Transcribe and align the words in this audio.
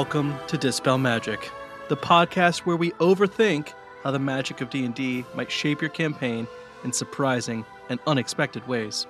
welcome 0.00 0.34
to 0.46 0.56
Dispel 0.56 0.96
Magic, 0.96 1.50
the 1.90 1.96
podcast 1.96 2.60
where 2.60 2.78
we 2.78 2.90
overthink 2.92 3.74
how 4.02 4.10
the 4.10 4.18
magic 4.18 4.62
of 4.62 4.70
D&D 4.70 5.26
might 5.34 5.52
shape 5.52 5.82
your 5.82 5.90
campaign 5.90 6.48
in 6.84 6.90
surprising 6.90 7.66
and 7.90 8.00
unexpected 8.06 8.66
ways. 8.66 9.06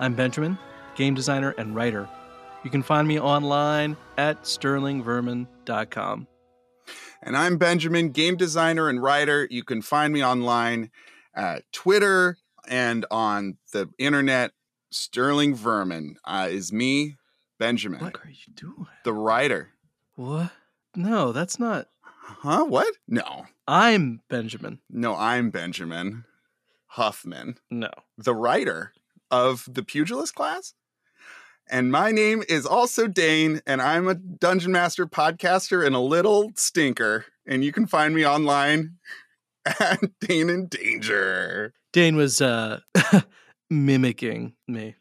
I'm 0.00 0.14
Benjamin, 0.14 0.58
game 0.96 1.14
designer 1.14 1.54
and 1.56 1.76
writer. 1.76 2.08
You 2.64 2.70
can 2.70 2.82
find 2.82 3.06
me 3.06 3.20
online 3.20 3.96
at 4.18 4.42
sterlingvermin.com. 4.42 6.26
And 7.22 7.36
I'm 7.36 7.56
Benjamin, 7.56 8.10
game 8.10 8.36
designer 8.36 8.88
and 8.88 9.00
writer. 9.00 9.46
You 9.48 9.62
can 9.62 9.80
find 9.80 10.12
me 10.12 10.24
online 10.24 10.90
at 11.36 11.62
Twitter 11.70 12.36
and 12.66 13.06
on 13.12 13.58
the 13.72 13.88
internet. 13.96 14.50
Sterling 14.90 15.54
Vermin 15.54 16.16
uh, 16.24 16.48
is 16.50 16.72
me, 16.72 17.14
Benjamin, 17.60 18.00
What 18.00 18.16
are 18.16 18.28
you 18.28 18.52
doing? 18.52 18.88
the 19.04 19.12
writer. 19.12 19.70
What? 20.16 20.50
No, 20.94 21.32
that's 21.32 21.58
not. 21.58 21.88
Huh? 22.02 22.64
What? 22.64 22.92
No. 23.06 23.46
I'm 23.68 24.22
Benjamin. 24.28 24.80
No, 24.90 25.14
I'm 25.14 25.50
Benjamin 25.50 26.24
Huffman, 26.86 27.56
No. 27.70 27.90
the 28.16 28.34
writer 28.34 28.92
of 29.30 29.68
the 29.70 29.82
Pugilist 29.82 30.34
class. 30.34 30.72
And 31.68 31.90
my 31.90 32.12
name 32.12 32.44
is 32.48 32.64
also 32.64 33.08
Dane, 33.08 33.60
and 33.66 33.82
I'm 33.82 34.06
a 34.06 34.14
Dungeon 34.14 34.70
Master 34.72 35.06
podcaster 35.06 35.84
and 35.84 35.96
a 35.96 36.00
little 36.00 36.52
stinker. 36.54 37.26
And 37.44 37.64
you 37.64 37.72
can 37.72 37.86
find 37.86 38.14
me 38.14 38.24
online 38.24 38.96
at 39.66 40.00
Dane 40.20 40.48
in 40.48 40.66
Danger. 40.68 41.74
Dane 41.92 42.14
was 42.16 42.40
uh 42.40 42.80
mimicking 43.70 44.54
me. 44.68 44.94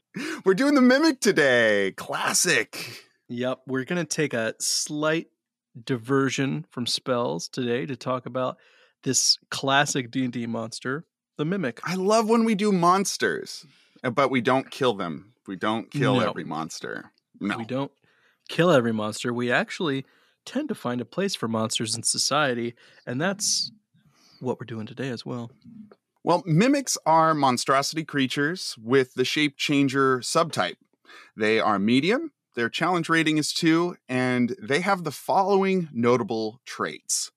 We're 0.43 0.53
doing 0.55 0.75
the 0.75 0.81
Mimic 0.81 1.19
today. 1.19 1.93
Classic. 1.97 3.04
Yep, 3.27 3.61
we're 3.67 3.85
going 3.85 4.03
to 4.05 4.15
take 4.15 4.33
a 4.33 4.53
slight 4.59 5.27
diversion 5.83 6.65
from 6.69 6.85
spells 6.85 7.47
today 7.47 7.85
to 7.85 7.95
talk 7.95 8.25
about 8.25 8.57
this 9.03 9.37
classic 9.49 10.11
D&D 10.11 10.45
monster, 10.47 11.05
the 11.37 11.45
Mimic. 11.45 11.79
I 11.83 11.95
love 11.95 12.29
when 12.29 12.43
we 12.45 12.55
do 12.55 12.71
monsters, 12.71 13.65
uh, 14.03 14.09
but 14.11 14.29
we 14.29 14.41
don't 14.41 14.69
kill 14.69 14.93
them. 14.93 15.33
We 15.47 15.55
don't 15.55 15.91
kill 15.91 16.15
No. 16.15 16.29
every 16.29 16.43
monster. 16.43 17.11
No. 17.39 17.57
We 17.57 17.65
don't 17.65 17.91
kill 18.47 18.71
every 18.71 18.93
monster. 18.93 19.33
We 19.33 19.51
actually 19.51 20.05
tend 20.45 20.69
to 20.69 20.75
find 20.75 21.01
a 21.01 21.05
place 21.05 21.35
for 21.35 21.47
monsters 21.47 21.95
in 21.95 22.03
society, 22.03 22.75
and 23.05 23.19
that's 23.19 23.71
what 24.39 24.59
we're 24.59 24.65
doing 24.65 24.85
today 24.85 25.09
as 25.09 25.25
well. 25.25 25.51
Well, 26.23 26.43
mimics 26.45 26.97
are 27.05 27.33
monstrosity 27.33 28.03
creatures 28.03 28.75
with 28.81 29.13
the 29.15 29.25
shape 29.25 29.57
changer 29.57 30.19
subtype. 30.19 30.77
They 31.35 31.59
are 31.59 31.77
medium, 31.77 32.31
their 32.55 32.69
challenge 32.69 33.09
rating 33.09 33.37
is 33.37 33.53
2, 33.53 33.97
and 34.07 34.55
they 34.61 34.81
have 34.81 35.03
the 35.03 35.11
following 35.11 35.89
notable 35.93 36.61
traits. 36.65 37.31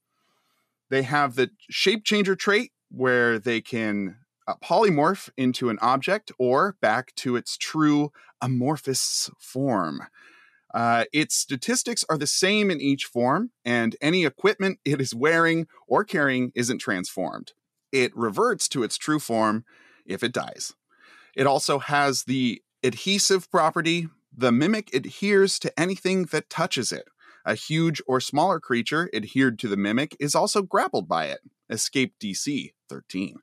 They 0.90 1.02
have 1.02 1.34
the 1.34 1.50
shape 1.68 2.04
changer 2.04 2.34
trait 2.34 2.72
where 2.90 3.38
they 3.38 3.60
can 3.60 4.16
uh, 4.46 4.54
polymorph 4.62 5.28
into 5.36 5.68
an 5.68 5.78
object 5.82 6.32
or 6.38 6.76
back 6.80 7.14
to 7.16 7.36
its 7.36 7.56
true 7.56 8.10
amorphous 8.40 9.30
form. 9.38 10.02
Uh, 10.72 11.04
its 11.12 11.34
statistics 11.34 12.04
are 12.08 12.18
the 12.18 12.26
same 12.26 12.70
in 12.70 12.80
each 12.80 13.04
form, 13.04 13.50
and 13.64 13.96
any 14.00 14.24
equipment 14.24 14.78
it 14.84 15.00
is 15.00 15.14
wearing 15.14 15.66
or 15.86 16.04
carrying 16.04 16.52
isn't 16.54 16.78
transformed 16.78 17.52
it 17.92 18.16
reverts 18.16 18.68
to 18.68 18.82
its 18.82 18.96
true 18.96 19.18
form 19.18 19.64
if 20.06 20.22
it 20.22 20.32
dies. 20.32 20.74
It 21.34 21.46
also 21.46 21.78
has 21.78 22.24
the 22.24 22.62
adhesive 22.82 23.50
property. 23.50 24.08
The 24.38 24.52
mimic 24.52 24.94
adheres 24.94 25.58
to 25.58 25.80
anything 25.80 26.26
that 26.26 26.48
touches 26.48 26.92
it. 26.92 27.08
A 27.44 27.56
huge 27.56 28.00
or 28.06 28.20
smaller 28.20 28.60
creature 28.60 29.10
adhered 29.12 29.58
to 29.58 29.66
the 29.66 29.76
mimic 29.76 30.16
is 30.20 30.36
also 30.36 30.62
grappled 30.62 31.08
by 31.08 31.24
it. 31.24 31.40
Escape 31.68 32.14
DC 32.22 32.70
13. 32.88 33.38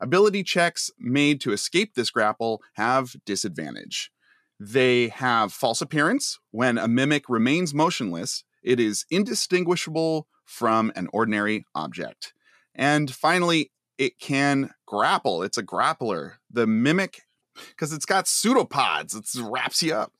Ability 0.00 0.44
checks 0.44 0.92
made 0.96 1.40
to 1.40 1.50
escape 1.50 1.94
this 1.94 2.10
grapple 2.10 2.62
have 2.74 3.16
disadvantage. 3.26 4.12
They 4.60 5.08
have 5.08 5.52
false 5.52 5.80
appearance. 5.80 6.38
When 6.52 6.78
a 6.78 6.86
mimic 6.86 7.28
remains 7.28 7.74
motionless, 7.74 8.44
it 8.62 8.78
is 8.78 9.06
indistinguishable 9.10 10.28
from 10.44 10.92
an 10.94 11.08
ordinary 11.12 11.66
object. 11.74 12.32
And 12.76 13.12
finally, 13.12 13.72
it 13.98 14.20
can 14.20 14.70
grapple. 14.86 15.42
It's 15.42 15.58
a 15.58 15.64
grappler. 15.64 16.34
The 16.48 16.68
mimic, 16.68 17.22
because 17.70 17.92
it's 17.92 18.06
got 18.06 18.26
pseudopods, 18.26 19.14
it 19.14 19.26
wraps 19.42 19.82
you 19.82 19.94
up. 19.94 20.12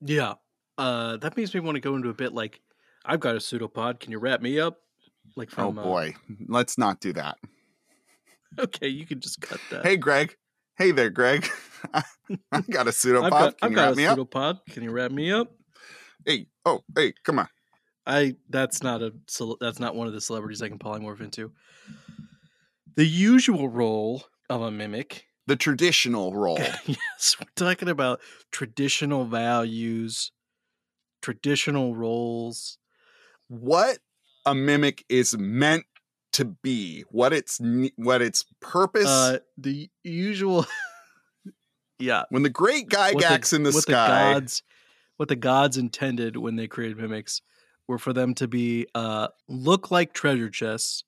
Yeah. 0.00 0.34
Uh, 0.78 1.16
that 1.18 1.36
makes 1.36 1.54
me 1.54 1.60
want 1.60 1.76
to 1.76 1.80
go 1.80 1.94
into 1.94 2.08
a 2.08 2.14
bit 2.14 2.32
like, 2.32 2.60
I've 3.04 3.20
got 3.20 3.34
a 3.36 3.40
pseudopod. 3.40 4.00
Can 4.00 4.12
you 4.12 4.18
wrap 4.18 4.40
me 4.40 4.58
up? 4.58 4.78
Like 5.36 5.50
Oh 5.52 5.68
from, 5.68 5.78
uh, 5.78 5.82
boy, 5.82 6.14
let's 6.48 6.76
not 6.78 7.00
do 7.00 7.12
that. 7.14 7.38
okay, 8.58 8.88
you 8.88 9.06
can 9.06 9.20
just 9.20 9.40
cut 9.40 9.60
that. 9.70 9.84
Hey, 9.84 9.96
Greg. 9.96 10.36
Hey 10.76 10.90
there, 10.90 11.10
Greg. 11.10 11.48
I 11.94 12.02
got 12.70 12.88
a 12.88 12.92
pseudopod. 12.92 13.24
I've 13.24 13.30
got, 13.30 13.58
can 13.58 13.66
I've 13.66 13.70
you 13.70 13.76
got 13.76 13.82
wrap 13.82 13.92
a 13.92 13.96
me 13.96 14.06
up? 14.06 14.18
pseudopod. 14.18 14.60
Can 14.70 14.82
you 14.82 14.90
wrap 14.90 15.10
me 15.10 15.30
up? 15.32 15.52
Hey, 16.26 16.46
oh, 16.64 16.80
hey, 16.96 17.12
come 17.24 17.38
on. 17.38 17.48
I 18.06 18.36
that's 18.48 18.82
not 18.82 19.00
a 19.02 19.12
that's 19.60 19.78
not 19.78 19.94
one 19.94 20.08
of 20.08 20.12
the 20.12 20.20
celebrities 20.20 20.60
I 20.60 20.68
can 20.68 20.78
polymorph 20.78 21.20
into. 21.20 21.52
The 22.96 23.06
usual 23.06 23.68
role 23.68 24.24
of 24.50 24.62
a 24.62 24.70
mimic. 24.70 25.26
The 25.46 25.56
traditional 25.56 26.34
role. 26.34 26.58
yes, 26.86 27.36
we're 27.40 27.46
talking 27.56 27.88
about 27.88 28.20
traditional 28.52 29.24
values, 29.24 30.30
traditional 31.20 31.96
roles. 31.96 32.78
what 33.48 33.98
a 34.46 34.54
mimic 34.54 35.04
is 35.08 35.36
meant 35.36 35.84
to 36.32 36.44
be. 36.44 37.04
What 37.10 37.32
its 37.32 37.60
what 37.96 38.22
its 38.22 38.44
purpose. 38.60 39.06
Uh, 39.06 39.38
the 39.58 39.90
usual. 40.02 40.66
yeah, 41.98 42.24
when 42.30 42.42
the 42.42 42.50
great 42.50 42.88
Gygax 42.88 43.52
in 43.52 43.62
the 43.62 43.70
what 43.70 43.82
sky. 43.82 43.90
the 44.34 44.34
gods, 44.34 44.62
what 45.16 45.28
the 45.28 45.36
gods 45.36 45.76
intended 45.76 46.36
when 46.36 46.56
they 46.56 46.66
created 46.66 46.98
mimics, 46.98 47.42
were 47.88 47.98
for 47.98 48.12
them 48.12 48.34
to 48.34 48.48
be 48.48 48.86
uh 48.94 49.28
look 49.48 49.90
like 49.90 50.12
treasure 50.12 50.50
chests, 50.50 51.04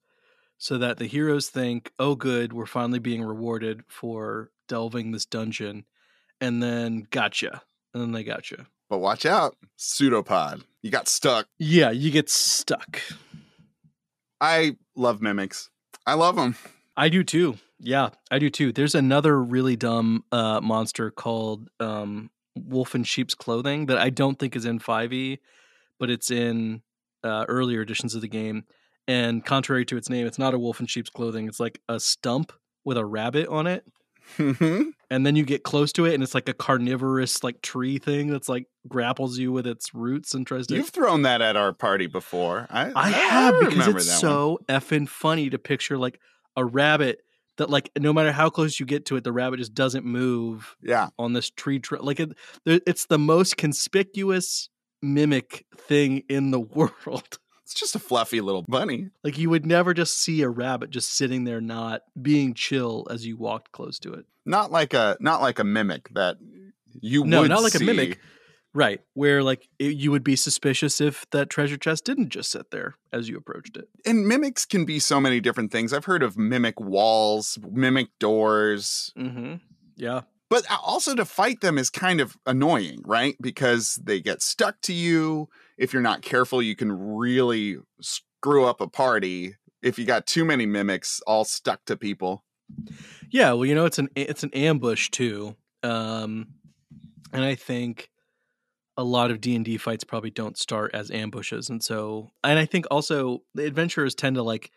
so 0.59 0.79
that 0.79 0.99
the 0.99 1.07
heroes 1.07 1.49
think, 1.49 1.93
"Oh, 1.99 2.15
good, 2.15 2.53
we're 2.53 2.67
finally 2.67 2.99
being 2.99 3.23
rewarded 3.23 3.85
for 3.89 4.51
delving 4.69 5.13
this 5.13 5.27
dungeon," 5.27 5.85
and 6.41 6.63
then 6.63 7.07
gotcha, 7.11 7.63
and 7.93 8.03
then 8.03 8.13
they 8.13 8.25
gotcha. 8.25 8.67
But 8.89 8.99
watch 8.99 9.25
out, 9.27 9.57
pseudopod. 9.77 10.63
You 10.83 10.91
got 10.91 11.09
stuck. 11.09 11.49
Yeah, 11.59 11.91
you 11.91 12.11
get 12.11 12.29
stuck. 12.29 13.01
I 14.41 14.77
love 14.95 15.23
mimics. 15.23 15.71
I 16.07 16.15
love 16.15 16.37
them. 16.37 16.57
I 16.97 17.09
do 17.09 17.25
too. 17.25 17.57
Yeah, 17.81 18.11
I 18.31 18.39
do 18.39 18.51
too. 18.51 18.73
There's 18.73 18.95
another 18.95 19.43
really 19.43 19.77
dumb 19.77 20.25
uh, 20.31 20.61
monster 20.61 21.11
called 21.11 21.69
um, 21.81 22.31
Wolf 22.55 22.95
in 22.95 23.05
Sheep's 23.05 23.35
Clothing 23.35 23.87
that 23.87 23.99
I 23.99 24.11
don't 24.11 24.39
think 24.39 24.55
is 24.55 24.65
in 24.65 24.79
5e, 24.79 25.39
but 25.99 26.11
it's 26.11 26.31
in 26.31 26.83
uh, 27.23 27.47
earlier 27.49 27.81
editions 27.81 28.15
of 28.15 28.21
the 28.21 28.29
game. 28.29 28.65
And 29.07 29.45
contrary 29.45 29.85
to 29.87 29.97
its 29.97 30.09
name, 30.09 30.27
it's 30.27 30.39
not 30.39 30.55
a 30.55 30.59
wolf 30.59 30.81
in 30.81 30.87
sheep's 30.87 31.11
clothing. 31.11 31.47
It's 31.47 31.61
like 31.61 31.81
a 31.89 32.01
stump 32.01 32.53
with 32.85 32.97
a 32.97 33.05
rabbit 33.05 33.49
on 33.49 33.67
it. 33.67 33.85
Mm-hmm. 34.39 34.91
And 35.11 35.27
then 35.27 35.37
you 35.37 35.45
get 35.45 35.63
close 35.65 35.93
to 35.93 36.07
it, 36.07 36.15
and 36.15 36.23
it's 36.23 36.35
like 36.35 36.49
a 36.49 36.55
carnivorous, 36.55 37.45
like 37.45 37.61
tree 37.61 37.99
thing 37.99 38.29
that's 38.31 38.49
like 38.49 38.67
grapples 38.89 39.39
you 39.39 39.53
with 39.53 39.67
its 39.67 39.95
roots 39.95 40.33
and 40.33 40.47
tries 40.47 40.67
to. 40.69 40.75
You've 40.77 40.89
thrown 40.89 41.23
that 41.23 41.43
at 41.43 41.57
our 41.57 41.75
party 41.75 42.07
before. 42.07 42.67
I, 42.71 42.91
I 42.97 43.11
have 43.11 43.61
because 43.61 43.89
it's 43.89 44.21
that 44.21 44.27
one. 44.27 44.33
so 44.33 44.61
effing 44.69 45.07
funny 45.09 45.51
to 45.51 45.59
picture 45.59 45.99
like 45.99 46.19
a 46.57 46.65
rabbit 46.65 47.21
that 47.59 47.69
like 47.69 47.91
no 47.99 48.13
matter 48.15 48.33
how 48.33 48.49
close 48.49 48.81
you 48.81 48.87
get 48.87 49.05
to 49.07 49.17
it, 49.17 49.25
the 49.25 49.33
rabbit 49.33 49.59
just 49.59 49.75
doesn't 49.75 50.07
move 50.07 50.75
Yeah, 50.83 51.09
on 51.19 51.35
this 51.35 51.51
tree. 51.51 51.79
Tr- 51.79 51.97
like 51.99 52.19
it, 52.19 52.33
it's 52.65 53.07
the 53.07 53.19
most 53.19 53.59
conspicuous 53.59 54.71
mimic 55.03 55.67
thing 55.77 56.23
in 56.31 56.51
the 56.51 56.61
world. 56.61 57.39
It's 57.65 57.75
just 57.75 57.97
a 57.97 57.99
fluffy 57.99 58.41
little 58.41 58.63
bunny. 58.69 59.09
like 59.25 59.37
you 59.39 59.51
would 59.51 59.67
never 59.67 59.93
just 59.95 60.21
see 60.21 60.43
a 60.43 60.49
rabbit 60.49 60.91
just 60.91 61.17
sitting 61.17 61.45
there, 61.45 61.61
not 61.61 62.03
being 62.21 62.55
chill 62.55 63.07
as 63.11 63.27
you 63.27 63.37
walked 63.37 63.73
close 63.73 63.99
to 64.01 64.13
it. 64.13 64.27
Not 64.47 64.71
like 64.71 64.95
a 64.95 65.17
not 65.21 65.41
like 65.41 65.59
a 65.59 65.65
mimic 65.65 66.11
that 66.15 66.37
you 67.01 67.25
No, 67.25 67.45
not 67.47 67.63
like 67.63 67.75
a 67.75 67.81
mimic. 67.83 68.21
Right, 68.77 69.01
where 69.15 69.43
like 69.45 69.69
it, 69.79 69.95
you 69.97 70.11
would 70.11 70.25
be 70.25 70.35
suspicious 70.35 71.01
if 71.01 71.25
that 71.31 71.49
treasure 71.49 71.77
chest 71.77 72.05
didn't 72.05 72.31
just 72.31 72.51
sit 72.51 72.73
there 72.73 72.97
as 73.13 73.29
you 73.29 73.37
approached 73.37 73.77
it. 73.77 73.89
And 74.05 74.27
mimics 74.27 74.67
can 74.67 74.85
be 74.85 74.99
so 74.99 75.21
many 75.21 75.39
different 75.41 75.71
things. 75.71 75.93
I've 75.93 76.07
heard 76.07 76.25
of 76.25 76.37
mimic 76.37 76.81
walls, 76.81 77.57
mimic 77.71 78.09
doors, 78.19 79.13
Mm-hmm. 79.17 79.55
Yeah. 79.97 80.23
but 80.51 80.67
also 80.85 81.15
to 81.15 81.25
fight 81.25 81.61
them 81.61 81.79
is 81.79 81.89
kind 81.89 82.21
of 82.21 82.37
annoying, 82.47 83.01
right? 83.07 83.37
Because 83.41 83.95
they 84.03 84.21
get 84.21 84.43
stuck 84.43 84.81
to 84.83 84.93
you. 84.93 85.49
If 85.77 85.93
you're 85.93 86.03
not 86.03 86.23
careful, 86.23 86.63
you 86.63 86.77
can 86.77 86.93
really 86.93 87.79
screw 88.01 88.65
up 88.65 88.81
a 88.81 88.89
party 88.89 89.57
if 89.83 89.99
you 89.99 90.05
got 90.05 90.27
too 90.27 90.45
many 90.45 90.67
mimics 90.67 91.21
all 91.27 91.45
stuck 91.45 91.85
to 91.87 91.97
people. 91.97 92.45
Yeah, 93.31 93.53
well, 93.53 93.67
you 93.67 93.75
know, 93.75 93.85
it's 93.85 93.99
an 93.99 94.09
it's 94.15 94.43
an 94.43 94.51
ambush 94.55 95.11
too, 95.11 95.57
um, 95.83 96.49
and 97.33 97.45
I 97.45 97.55
think 97.55 98.11
a 98.97 99.05
lot 99.05 99.31
of 99.31 99.41
D&D 99.41 99.77
fights 99.79 100.05
probably 100.05 100.31
don't 100.31 100.57
start 100.57 100.93
as 100.95 101.11
ambushes 101.11 101.69
and 101.69 101.83
so 101.83 102.31
and 102.45 102.61
I 102.61 102.65
think 102.65 102.87
also 102.93 103.43
the 103.53 103.67
adventurers 103.67 104.15
tend 104.15 104.37
to 104.37 104.43
like 104.45 104.71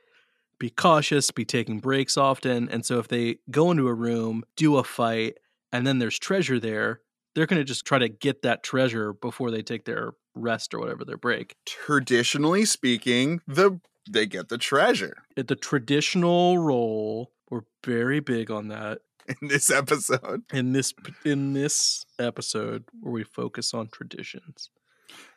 be 0.60 0.72
cautious, 0.72 1.30
be 1.30 1.46
taking 1.46 1.80
breaks 1.80 2.18
often, 2.18 2.68
and 2.70 2.84
so 2.86 2.98
if 2.98 3.08
they 3.08 3.38
go 3.52 3.70
into 3.70 3.88
a 3.88 3.94
room, 3.94 4.44
do 4.56 4.78
a 4.78 4.84
fight, 4.84 5.38
and 5.72 5.86
then 5.86 6.00
there's 6.00 6.18
treasure 6.18 6.60
there, 6.60 7.02
they're 7.36 7.46
going 7.46 7.60
to 7.60 7.64
just 7.64 7.86
try 7.86 8.00
to 8.00 8.10
get 8.10 8.42
that 8.42 8.64
treasure 8.64 9.14
before 9.14 9.52
they 9.52 9.62
take 9.62 9.86
their 9.86 10.14
rest 10.38 10.74
or 10.74 10.80
whatever 10.80 11.04
their 11.06 11.18
break. 11.18 11.56
Traditionally 11.66 12.66
speaking, 12.66 13.42
the 13.48 13.80
they 14.10 14.26
get 14.26 14.48
the 14.48 14.58
treasure 14.58 15.24
At 15.36 15.48
the 15.50 15.56
traditional 15.56 16.58
role, 16.58 17.32
we're 17.50 17.64
very 17.86 18.20
big 18.22 18.50
on 18.50 18.70
that 18.70 19.00
in 19.42 19.48
this 19.50 19.70
episode. 19.70 20.44
in 20.54 20.74
this 20.74 20.94
in 21.26 21.54
this 21.54 22.06
episode 22.20 22.86
where 23.02 23.12
we 23.14 23.24
focus 23.24 23.74
on 23.74 23.90
traditions. 23.90 24.70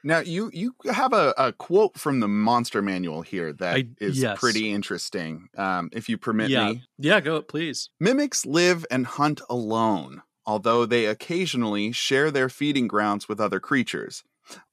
Now 0.02 0.18
you 0.18 0.50
you 0.52 0.74
have 0.92 1.12
a, 1.12 1.32
a 1.38 1.52
quote 1.52 1.96
from 1.98 2.20
the 2.20 2.28
monster 2.28 2.82
manual 2.82 3.22
here 3.22 3.52
that 3.54 3.78
is 4.00 4.22
I- 4.22 4.28
yes. 4.28 4.38
pretty 4.40 4.72
interesting. 4.72 5.48
Um, 5.56 5.90
if 5.92 6.08
you 6.08 6.18
permit 6.18 6.50
yeah, 6.50 6.72
me, 6.72 6.82
yeah, 6.98 7.20
go 7.20 7.40
please. 7.42 7.90
mimics 8.00 8.44
live 8.46 8.84
and 8.90 9.06
hunt 9.06 9.40
alone, 9.48 10.22
although 10.46 10.86
they 10.86 11.06
occasionally 11.06 11.92
share 11.92 12.30
their 12.30 12.48
feeding 12.48 12.88
grounds 12.88 13.28
with 13.28 13.40
other 13.40 13.60
creatures. 13.60 14.22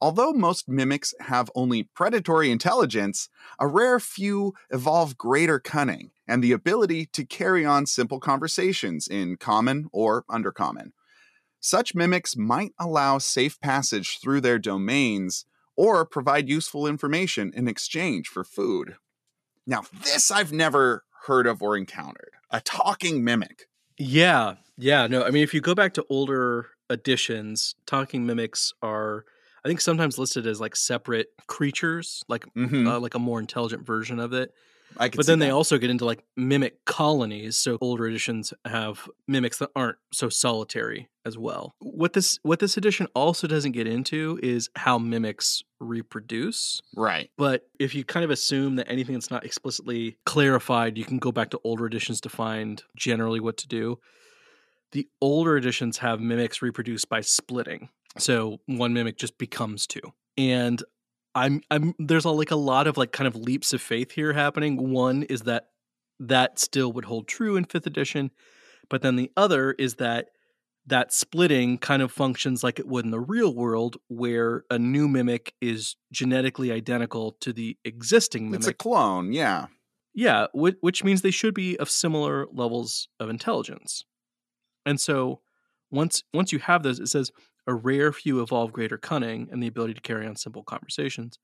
Although 0.01 0.33
most 0.33 0.67
mimics 0.67 1.13
have 1.21 1.51
only 1.55 1.83
predatory 1.83 2.51
intelligence, 2.51 3.29
a 3.59 3.67
rare 3.67 3.99
few 3.99 4.53
evolve 4.69 5.17
greater 5.17 5.59
cunning 5.59 6.11
and 6.27 6.43
the 6.43 6.51
ability 6.51 7.05
to 7.07 7.25
carry 7.25 7.65
on 7.65 7.85
simple 7.85 8.19
conversations 8.19 9.07
in 9.07 9.37
common 9.37 9.87
or 9.91 10.23
undercommon. 10.29 10.91
Such 11.59 11.95
mimics 11.95 12.37
might 12.37 12.73
allow 12.79 13.17
safe 13.17 13.59
passage 13.59 14.19
through 14.19 14.41
their 14.41 14.59
domains 14.59 15.45
or 15.75 16.05
provide 16.05 16.49
useful 16.49 16.87
information 16.87 17.51
in 17.55 17.67
exchange 17.67 18.27
for 18.27 18.43
food. 18.43 18.95
Now, 19.65 19.83
this 20.03 20.31
I've 20.31 20.51
never 20.51 21.03
heard 21.25 21.45
of 21.45 21.61
or 21.61 21.75
encountered 21.75 22.31
a 22.49 22.61
talking 22.61 23.23
mimic. 23.23 23.67
Yeah, 23.97 24.55
yeah. 24.77 25.07
No, 25.07 25.23
I 25.23 25.31
mean, 25.31 25.43
if 25.43 25.53
you 25.53 25.61
go 25.61 25.75
back 25.75 25.93
to 25.95 26.05
older 26.09 26.67
editions, 26.89 27.75
talking 27.85 28.25
mimics 28.25 28.73
are, 28.81 29.25
I 29.67 29.69
think, 29.69 29.81
sometimes 29.81 30.17
listed 30.17 30.47
as 30.47 30.61
like 30.61 30.77
separate 30.77 31.27
creatures, 31.47 32.23
like 32.29 32.45
Mhm. 32.55 32.87
uh, 32.87 32.99
like 33.01 33.15
a 33.15 33.19
more 33.19 33.37
intelligent 33.41 33.85
version 33.85 34.17
of 34.17 34.31
it. 34.31 34.53
I 34.95 35.09
But 35.09 35.25
then 35.25 35.39
they 35.39 35.49
also 35.49 35.77
get 35.77 35.89
into 35.89 36.05
like 36.05 36.23
mimic 36.37 36.85
colonies. 36.85 37.57
So 37.57 37.77
older 37.81 38.07
editions 38.07 38.53
have 38.63 39.09
mimics 39.27 39.57
that 39.57 39.69
aren't 39.75 39.97
so 40.13 40.29
solitary 40.29 41.09
as 41.25 41.37
well. 41.37 41.75
What 41.79 42.13
this 42.13 42.39
what 42.43 42.59
this 42.59 42.77
edition 42.77 43.07
also 43.13 43.45
doesn't 43.47 43.73
get 43.73 43.85
into 43.87 44.39
is 44.41 44.69
how 44.77 44.97
mimics 44.97 45.61
reproduce. 45.81 46.81
right. 46.95 47.29
But 47.37 47.67
if 47.77 47.93
you 47.93 48.05
kind 48.05 48.23
of 48.23 48.31
assume 48.31 48.77
that 48.77 48.89
anything 48.89 49.15
that's 49.15 49.29
not 49.29 49.43
explicitly 49.43 50.17
clarified, 50.25 50.97
you 50.97 51.03
can 51.03 51.19
go 51.19 51.33
back 51.33 51.49
to 51.49 51.59
older 51.65 51.85
editions 51.85 52.21
to 52.21 52.29
find 52.29 52.81
generally 52.95 53.41
what 53.41 53.57
to 53.57 53.67
do. 53.67 53.99
The 54.93 55.09
older 55.19 55.57
editions 55.57 55.97
have 55.97 56.21
mimics 56.21 56.61
reproduce 56.61 57.03
by 57.03 57.19
splitting. 57.19 57.89
So 58.17 58.59
one 58.65 58.93
mimic 58.93 59.17
just 59.17 59.37
becomes 59.37 59.87
two. 59.87 60.01
And 60.37 60.83
I'm 61.35 61.61
I'm 61.69 61.93
there's 61.99 62.25
a, 62.25 62.29
like 62.29 62.51
a 62.51 62.55
lot 62.55 62.87
of 62.87 62.97
like 62.97 63.11
kind 63.11 63.27
of 63.27 63.35
leaps 63.35 63.73
of 63.73 63.81
faith 63.81 64.11
here 64.11 64.33
happening. 64.33 64.91
One 64.91 65.23
is 65.23 65.41
that 65.41 65.67
that 66.19 66.59
still 66.59 66.91
would 66.93 67.05
hold 67.05 67.27
true 67.27 67.55
in 67.55 67.65
5th 67.65 67.85
edition, 67.85 68.31
but 68.89 69.01
then 69.01 69.15
the 69.15 69.31
other 69.37 69.73
is 69.73 69.95
that 69.95 70.29
that 70.87 71.13
splitting 71.13 71.77
kind 71.77 72.01
of 72.01 72.11
functions 72.11 72.63
like 72.63 72.79
it 72.79 72.87
would 72.87 73.05
in 73.05 73.11
the 73.11 73.19
real 73.19 73.53
world 73.53 73.97
where 74.07 74.63
a 74.71 74.79
new 74.79 75.07
mimic 75.07 75.53
is 75.61 75.97
genetically 76.11 76.71
identical 76.71 77.33
to 77.41 77.51
the 77.51 77.77
existing 77.83 78.45
mimic. 78.45 78.59
It's 78.59 78.67
a 78.67 78.73
clone, 78.73 79.33
yeah. 79.33 79.67
Yeah, 80.15 80.47
which 80.53 81.03
means 81.03 81.21
they 81.21 81.29
should 81.29 81.53
be 81.53 81.77
of 81.77 81.89
similar 81.91 82.47
levels 82.51 83.09
of 83.19 83.29
intelligence. 83.29 84.05
And 84.85 84.99
so 84.99 85.41
once 85.91 86.23
once 86.33 86.51
you 86.51 86.59
have 86.59 86.81
those, 86.83 86.99
it 86.99 87.07
says 87.07 87.31
a 87.67 87.75
rare 87.75 88.13
few 88.13 88.41
evolve 88.41 88.71
greater 88.71 88.97
cunning 88.97 89.49
and 89.51 89.61
the 89.61 89.67
ability 89.67 89.93
to 89.93 90.01
carry 90.01 90.25
on 90.25 90.35
simple 90.35 90.63
conversations. 90.63 91.37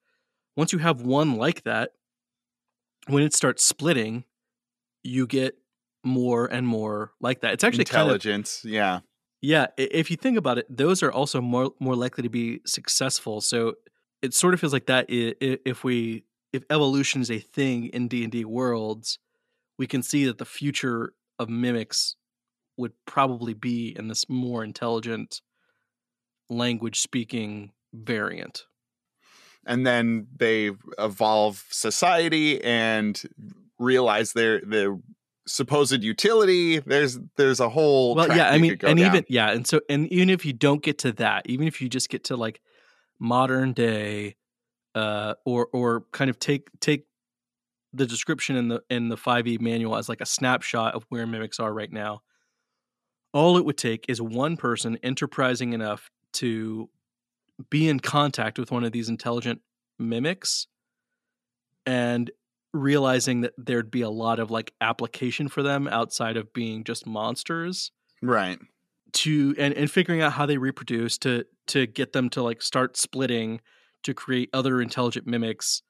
Once 0.55 0.71
you 0.71 0.79
have 0.79 1.01
one 1.01 1.35
like 1.35 1.63
that, 1.63 1.91
when 3.07 3.23
it 3.23 3.33
starts 3.33 3.65
splitting, 3.65 4.23
you 5.03 5.27
get 5.27 5.57
more 6.03 6.45
and 6.45 6.65
more 6.65 7.11
like 7.19 7.41
that. 7.41 7.53
It's 7.53 7.63
actually 7.63 7.85
kind 7.85 8.09
of 8.09 8.15
Intelligence, 8.15 8.61
yeah. 8.65 9.01
yeah, 9.41 9.67
if 9.77 10.09
you 10.09 10.17
think 10.17 10.37
about 10.37 10.57
it, 10.57 10.65
those 10.69 11.03
are 11.03 11.11
also 11.11 11.41
more 11.41 11.71
more 11.79 11.95
likely 11.95 12.23
to 12.23 12.29
be 12.29 12.61
successful. 12.65 13.41
So 13.41 13.73
it 14.21 14.33
sort 14.33 14.53
of 14.53 14.61
feels 14.61 14.71
like 14.71 14.85
that 14.85 15.07
if 15.09 15.83
we 15.83 16.23
if 16.53 16.63
evolution 16.69 17.21
is 17.21 17.31
a 17.31 17.39
thing 17.39 17.87
in 17.87 18.07
D&D 18.07 18.45
worlds, 18.45 19.19
we 19.77 19.87
can 19.87 20.03
see 20.03 20.23
that 20.25 20.37
the 20.37 20.45
future 20.45 21.13
of 21.39 21.49
mimics 21.49 22.15
would 22.77 22.93
probably 23.05 23.53
be 23.53 23.93
in 23.97 24.07
this 24.07 24.29
more 24.29 24.63
intelligent 24.63 25.41
language 26.50 27.00
speaking 27.00 27.72
variant. 27.94 28.66
And 29.66 29.86
then 29.88 30.28
they 30.36 30.72
evolve 31.00 31.66
society 31.69 32.62
and 32.63 33.22
realize 33.80 34.34
their 34.34 34.62
their 34.62 34.98
supposed 35.48 36.04
utility. 36.04 36.80
There's 36.80 37.18
there's 37.38 37.60
a 37.60 37.69
whole 37.69 38.16
Well, 38.16 38.36
yeah, 38.36 38.50
I 38.50 38.57
mean 38.57 38.78
and 38.84 38.98
down. 38.98 39.00
even 39.00 39.25
yeah, 39.30 39.51
and 39.51 39.66
so 39.66 39.80
and 39.90 40.12
even 40.12 40.30
if 40.30 40.45
you 40.45 40.54
don't 40.54 40.84
get 40.84 41.00
to 41.00 41.13
that, 41.13 41.44
even 41.48 41.68
if 41.68 41.81
you 41.81 41.88
just 41.88 42.10
get 42.10 42.25
to 42.25 42.36
like 42.36 42.62
modern 43.19 43.74
day 43.74 44.36
uh 44.95 45.34
or 45.45 45.68
or 45.72 46.06
kind 46.12 46.30
of 46.30 46.40
take 46.40 46.68
take 46.80 47.06
the 47.94 48.06
description 48.06 48.56
in 48.56 48.68
the 48.68 48.84
in 48.90 49.10
the 49.10 49.16
5e 49.16 49.62
manual 49.62 49.95
as 49.95 50.10
like 50.10 50.22
a 50.22 50.25
snapshot 50.25 50.95
of 50.95 51.06
where 51.10 51.25
mimics 51.25 51.60
are 51.60 51.74
right 51.74 51.92
now 51.92 52.22
all 53.34 53.57
it 53.57 53.66
would 53.66 53.78
take 53.78 54.06
is 54.07 54.22
one 54.22 54.57
person 54.57 54.98
enterprising 55.04 55.74
enough 55.74 56.12
to 56.33 56.89
be 57.69 57.88
in 57.88 58.00
contact 58.00 58.57
with 58.57 58.71
one 58.71 58.83
of 58.83 58.92
these 58.92 59.09
intelligent 59.09 59.61
mimics 59.99 60.68
and 61.85 62.31
realizing 62.73 63.42
that 63.42 63.54
there'd 63.57 63.92
be 63.92 64.02
a 64.02 64.09
lot 64.09 64.40
of 64.40 64.49
like 64.49 64.73
application 64.81 65.47
for 65.47 65.61
them 65.61 65.87
outside 65.87 66.37
of 66.37 66.52
being 66.54 66.83
just 66.83 67.06
monsters 67.06 67.92
right. 68.21 68.57
to 69.11 69.54
and, 69.59 69.73
and 69.75 69.92
figuring 69.92 70.21
out 70.21 70.33
how 70.33 70.45
they 70.45 70.57
reproduce 70.57 71.18
to 71.19 71.45
to 71.68 71.85
get 71.85 72.13
them 72.13 72.30
to 72.30 72.42
like 72.42 72.61
start 72.61 72.97
splitting 72.97 73.61
to 74.02 74.13
create 74.13 74.49
other 74.54 74.81
intelligent 74.81 75.28
mimics 75.28 75.83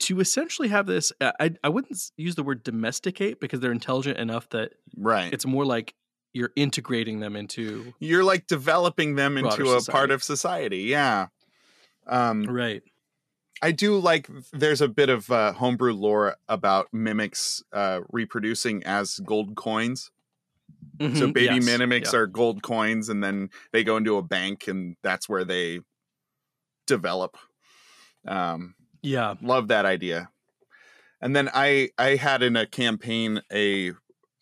to 0.00 0.18
essentially 0.18 0.68
have 0.68 0.86
this 0.86 1.12
I- 1.20 1.54
I, 1.62 1.68
wouldn't 1.68 1.96
use 2.16 2.34
the 2.34 2.42
word 2.42 2.64
domesticate 2.64 3.38
because 3.40 3.60
they're 3.60 3.70
intelligent 3.70 4.18
enough 4.18 4.48
that 4.50 4.72
Right. 4.96 5.32
it's 5.32 5.46
more 5.46 5.64
like 5.64 5.94
you're 6.34 6.52
integrating 6.56 7.20
them 7.20 7.36
into 7.36 7.94
You're 7.98 8.24
like 8.24 8.46
developing 8.46 9.14
them 9.14 9.38
into 9.38 9.70
a 9.70 9.82
part 9.82 10.10
of 10.10 10.22
society. 10.22 10.82
Yeah. 10.82 11.28
Um 12.06 12.42
right 12.44 12.82
I 13.62 13.72
do 13.72 13.98
like 13.98 14.28
there's 14.52 14.82
a 14.82 14.88
bit 14.88 15.08
of 15.08 15.30
uh, 15.30 15.52
homebrew 15.52 15.94
lore 15.94 16.36
about 16.48 16.88
mimics 16.92 17.62
uh, 17.72 18.00
reproducing 18.10 18.82
as 18.84 19.20
gold 19.20 19.54
coins. 19.54 20.10
So 21.00 21.06
Mhm, 21.06 21.32
baby 21.32 21.54
yes, 21.54 21.64
mimics 21.64 22.12
yeah. 22.12 22.18
are 22.18 22.26
gold 22.26 22.62
coins, 22.62 23.08
and 23.08 23.24
then 23.24 23.48
they 23.72 23.82
go 23.82 23.96
into 23.96 24.16
a 24.16 24.22
bank, 24.22 24.68
and 24.68 24.96
that's 25.02 25.28
where 25.28 25.44
they 25.44 25.80
develop. 26.86 27.36
Um, 28.26 28.74
yeah 29.02 29.34
love 29.40 29.68
that 29.68 29.86
idea. 29.86 30.30
And 31.20 31.34
then 31.34 31.48
I 31.52 31.90
I 31.96 32.16
had 32.16 32.42
in 32.42 32.56
a 32.56 32.66
campaign 32.66 33.40
a 33.52 33.92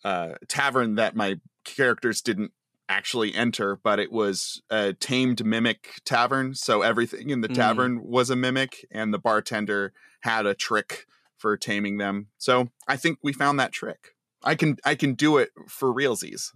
uh, 0.03 0.33
tavern 0.47 0.95
that 0.95 1.15
my 1.15 1.39
characters 1.63 2.21
didn't 2.21 2.51
actually 2.89 3.33
enter, 3.33 3.79
but 3.81 3.99
it 3.99 4.11
was 4.11 4.61
a 4.69 4.93
tamed 4.93 5.45
mimic 5.45 6.01
tavern. 6.05 6.53
So 6.53 6.81
everything 6.81 7.29
in 7.29 7.41
the 7.41 7.49
Mm. 7.49 7.55
tavern 7.55 8.03
was 8.03 8.29
a 8.29 8.35
mimic, 8.35 8.85
and 8.91 9.13
the 9.13 9.19
bartender 9.19 9.93
had 10.21 10.45
a 10.45 10.53
trick 10.53 11.05
for 11.37 11.57
taming 11.57 11.97
them. 11.97 12.27
So 12.37 12.69
I 12.87 12.97
think 12.97 13.19
we 13.23 13.33
found 13.33 13.59
that 13.59 13.71
trick. 13.71 14.15
I 14.43 14.55
can 14.55 14.77
I 14.85 14.95
can 14.95 15.13
do 15.13 15.37
it 15.37 15.51
for 15.67 15.93
realsies. 15.93 16.51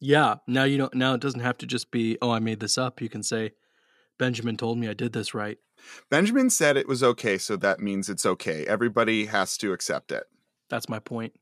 yeah 0.00 0.36
now 0.46 0.64
you 0.64 0.76
don't 0.76 0.94
now 0.94 1.14
it 1.14 1.20
doesn't 1.20 1.40
have 1.40 1.56
to 1.58 1.66
just 1.66 1.90
be 1.90 2.18
oh 2.20 2.30
i 2.30 2.38
made 2.38 2.60
this 2.60 2.76
up 2.76 3.00
you 3.00 3.08
can 3.08 3.22
say 3.22 3.52
benjamin 4.18 4.56
told 4.56 4.76
me 4.76 4.88
i 4.88 4.92
did 4.94 5.12
this 5.12 5.32
right 5.34 5.58
Benjamin 6.10 6.48
said 6.48 6.76
it 6.78 6.88
was 6.88 7.02
okay, 7.02 7.36
so 7.36 7.56
that 7.56 7.78
means 7.78 8.08
it's 8.08 8.24
okay. 8.24 8.64
Everybody 8.66 9.26
has 9.26 9.58
to 9.58 9.72
accept 9.74 10.12
it. 10.12 10.24
That's 10.70 10.88
my 10.88 10.98
point. 10.98 11.34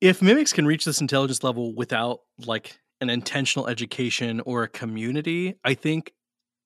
If 0.00 0.22
mimics 0.22 0.52
can 0.52 0.66
reach 0.66 0.84
this 0.84 1.00
intelligence 1.00 1.42
level 1.42 1.74
without 1.74 2.20
like 2.46 2.78
an 3.00 3.10
intentional 3.10 3.66
education 3.68 4.40
or 4.40 4.62
a 4.62 4.68
community, 4.68 5.54
I 5.64 5.74
think 5.74 6.12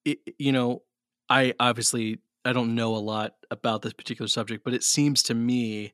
it, 0.05 0.19
you 0.37 0.51
know, 0.51 0.83
I 1.29 1.53
obviously 1.59 2.19
I 2.45 2.53
don't 2.53 2.75
know 2.75 2.95
a 2.95 2.97
lot 2.97 3.33
about 3.49 3.81
this 3.81 3.93
particular 3.93 4.27
subject, 4.27 4.63
but 4.63 4.73
it 4.73 4.83
seems 4.83 5.23
to 5.23 5.33
me 5.33 5.93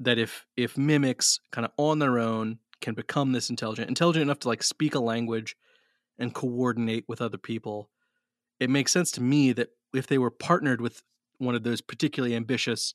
that 0.00 0.18
if 0.18 0.46
if 0.56 0.76
mimics 0.76 1.40
kind 1.52 1.64
of 1.64 1.72
on 1.76 1.98
their 1.98 2.18
own 2.18 2.58
can 2.80 2.94
become 2.94 3.32
this 3.32 3.50
intelligent, 3.50 3.88
intelligent 3.88 4.22
enough 4.22 4.40
to 4.40 4.48
like 4.48 4.62
speak 4.62 4.94
a 4.94 5.00
language 5.00 5.56
and 6.18 6.34
coordinate 6.34 7.04
with 7.08 7.20
other 7.20 7.38
people. 7.38 7.90
It 8.60 8.70
makes 8.70 8.92
sense 8.92 9.10
to 9.12 9.22
me 9.22 9.52
that 9.52 9.70
if 9.94 10.06
they 10.06 10.18
were 10.18 10.30
partnered 10.30 10.80
with 10.80 11.02
one 11.38 11.54
of 11.54 11.62
those 11.62 11.80
particularly 11.80 12.36
ambitious 12.36 12.94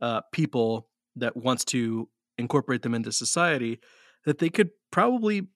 uh, 0.00 0.20
people 0.32 0.88
that 1.16 1.36
wants 1.36 1.64
to 1.66 2.08
incorporate 2.38 2.82
them 2.82 2.94
into 2.94 3.12
society, 3.12 3.80
that 4.24 4.38
they 4.38 4.48
could 4.48 4.70
probably 4.90 5.46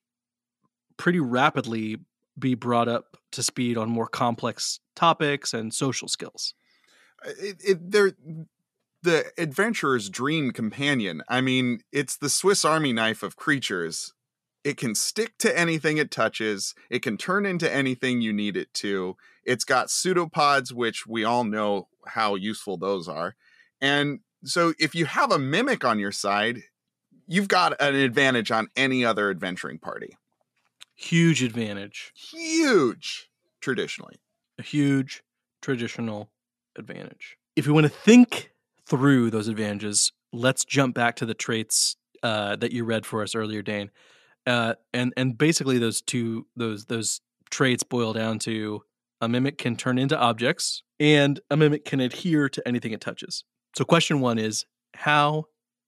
pretty 0.97 1.19
rapidly 1.19 1.97
be 2.37 2.55
brought 2.55 2.87
up 2.87 3.17
to 3.31 3.43
speed 3.43 3.77
on 3.77 3.89
more 3.89 4.07
complex 4.07 4.79
topics 4.95 5.53
and 5.53 5.73
social 5.73 6.07
skills. 6.07 6.53
It, 7.25 7.57
it, 7.65 7.91
they're 7.91 8.13
the 9.01 9.31
adventurer's 9.37 10.09
dream 10.09 10.51
companion. 10.51 11.21
I 11.29 11.41
mean, 11.41 11.81
it's 11.91 12.17
the 12.17 12.29
Swiss 12.29 12.65
Army 12.65 12.91
knife 12.93 13.23
of 13.23 13.35
creatures. 13.35 14.13
It 14.63 14.75
can 14.75 14.93
stick 14.93 15.37
to 15.39 15.57
anything 15.57 15.97
it 15.97 16.11
touches. 16.11 16.75
It 16.89 17.01
can 17.01 17.17
turn 17.17 17.45
into 17.45 17.73
anything 17.73 18.19
you 18.19 18.33
need 18.33 18.57
it 18.57 18.73
to. 18.75 19.15
It's 19.45 19.63
got 19.63 19.89
pseudopods, 19.89 20.73
which 20.73 21.07
we 21.07 21.23
all 21.23 21.45
know 21.45 21.87
how 22.07 22.35
useful 22.35 22.77
those 22.77 23.07
are. 23.07 23.35
And 23.79 24.19
so 24.43 24.73
if 24.79 24.95
you 24.95 25.05
have 25.05 25.31
a 25.31 25.39
mimic 25.39 25.83
on 25.83 25.99
your 25.99 26.11
side, 26.11 26.61
you've 27.27 27.47
got 27.47 27.79
an 27.81 27.95
advantage 27.95 28.51
on 28.51 28.67
any 28.75 29.03
other 29.05 29.29
adventuring 29.29 29.79
party. 29.79 30.17
Huge 30.95 31.43
advantage. 31.43 32.11
Huge, 32.15 33.29
traditionally. 33.61 34.15
A 34.57 34.63
huge 34.63 35.23
traditional 35.61 36.31
advantage. 36.77 37.37
If 37.55 37.65
you 37.65 37.73
want 37.73 37.85
to 37.85 37.89
think 37.89 38.51
through 38.85 39.29
those 39.29 39.47
advantages, 39.47 40.11
let's 40.33 40.65
jump 40.65 40.95
back 40.95 41.15
to 41.17 41.25
the 41.25 41.33
traits 41.33 41.95
uh, 42.23 42.55
that 42.57 42.71
you 42.71 42.83
read 42.83 43.05
for 43.05 43.21
us 43.21 43.35
earlier, 43.35 43.61
Dane. 43.61 43.91
Uh, 44.45 44.73
and 44.93 45.13
and 45.15 45.37
basically 45.37 45.77
those 45.77 46.01
two 46.01 46.47
those 46.55 46.85
those 46.85 47.21
traits 47.49 47.83
boil 47.83 48.13
down 48.13 48.39
to 48.39 48.81
a 49.21 49.27
mimic 49.27 49.57
can 49.57 49.75
turn 49.75 49.97
into 49.97 50.17
objects 50.17 50.83
and 50.99 51.39
a 51.49 51.57
mimic 51.57 51.85
can 51.85 51.99
adhere 51.99 52.49
to 52.49 52.67
anything 52.67 52.91
it 52.91 53.01
touches. 53.01 53.43
So 53.75 53.85
question 53.85 54.19
1 54.19 54.39
is 54.39 54.65
how 54.95 55.45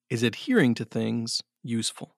is 0.10 0.24
adhering 0.24 0.76
to 0.76 0.86
things 0.86 1.42
useful? 1.64 2.16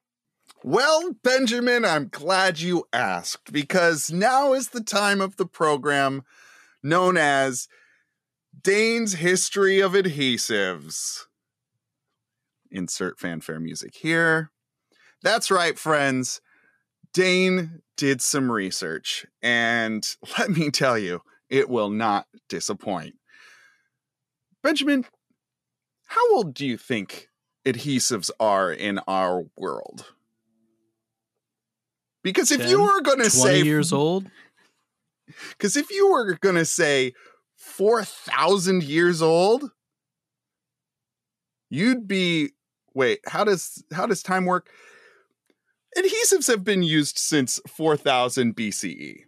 Well, 0.63 1.13
Benjamin, 1.23 1.83
I'm 1.83 2.07
glad 2.07 2.59
you 2.59 2.85
asked 2.93 3.51
because 3.51 4.11
now 4.11 4.53
is 4.53 4.69
the 4.69 4.83
time 4.83 5.19
of 5.19 5.35
the 5.35 5.45
program 5.45 6.23
known 6.81 7.17
as 7.17 7.67
Dane's 8.61 9.13
History 9.15 9.79
of 9.81 9.93
Adhesives. 9.93 11.25
Insert 12.71 13.19
fanfare 13.19 13.59
music 13.59 13.95
here. 13.95 14.51
That's 15.21 15.51
right, 15.51 15.77
friends. 15.77 16.41
Dane 17.13 17.81
did 17.97 18.21
some 18.21 18.51
research, 18.51 19.25
and 19.41 20.07
let 20.37 20.49
me 20.49 20.71
tell 20.71 20.97
you, 20.97 21.21
it 21.49 21.69
will 21.69 21.89
not 21.89 22.27
disappoint. 22.49 23.15
Benjamin, 24.63 25.05
how 26.13 26.35
old 26.35 26.53
do 26.53 26.63
you 26.63 26.77
think 26.77 27.29
adhesives 27.65 28.29
are 28.39 28.71
in 28.71 28.99
our 29.07 29.45
world? 29.57 30.13
Because 32.23 32.51
if 32.51 32.61
10, 32.61 32.69
you 32.69 32.83
were 32.83 33.01
going 33.01 33.17
to 33.17 33.31
say 33.31 33.63
years 33.63 33.91
old, 33.93 34.29
because 35.49 35.75
if 35.75 35.89
you 35.89 36.11
were 36.11 36.35
going 36.35 36.55
to 36.55 36.65
say 36.65 37.13
4,000 37.55 38.83
years 38.83 39.23
old, 39.23 39.71
you'd 41.71 42.07
be 42.07 42.51
wait, 42.93 43.19
how 43.25 43.43
does 43.43 43.83
how 43.91 44.05
does 44.05 44.21
time 44.21 44.45
work? 44.45 44.69
Adhesives 45.97 46.47
have 46.47 46.63
been 46.63 46.83
used 46.83 47.17
since 47.17 47.59
4000 47.67 48.55
BCE. 48.55 49.21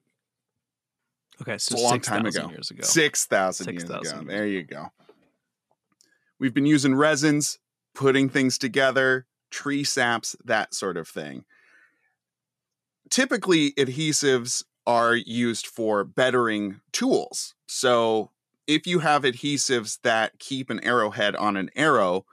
Okay, 1.41 1.57
so 1.57 1.75
a 1.75 1.81
long 1.81 1.93
6, 1.93 2.07
time 2.07 2.25
ago. 2.27 2.49
years 2.49 2.69
ago. 2.69 2.83
6,000 2.83 3.73
years 3.73 3.83
ago. 3.83 3.99
years 4.03 4.13
There 4.27 4.47
you 4.47 4.63
go. 4.63 4.91
We've 6.39 6.53
been 6.53 6.65
using 6.65 6.95
resins, 6.95 7.59
putting 7.93 8.29
things 8.29 8.57
together, 8.57 9.25
tree 9.49 9.83
saps, 9.83 10.35
that 10.43 10.73
sort 10.73 10.97
of 10.97 11.07
thing. 11.07 11.45
Typically, 13.09 13.71
adhesives 13.73 14.63
are 14.85 15.15
used 15.15 15.67
for 15.67 16.03
bettering 16.03 16.81
tools. 16.91 17.55
So, 17.67 18.31
if 18.67 18.87
you 18.87 18.99
have 18.99 19.23
adhesives 19.23 19.99
that 20.01 20.39
keep 20.39 20.69
an 20.69 20.83
arrowhead 20.83 21.35
on 21.35 21.55
an 21.55 21.69
arrow, 21.75 22.25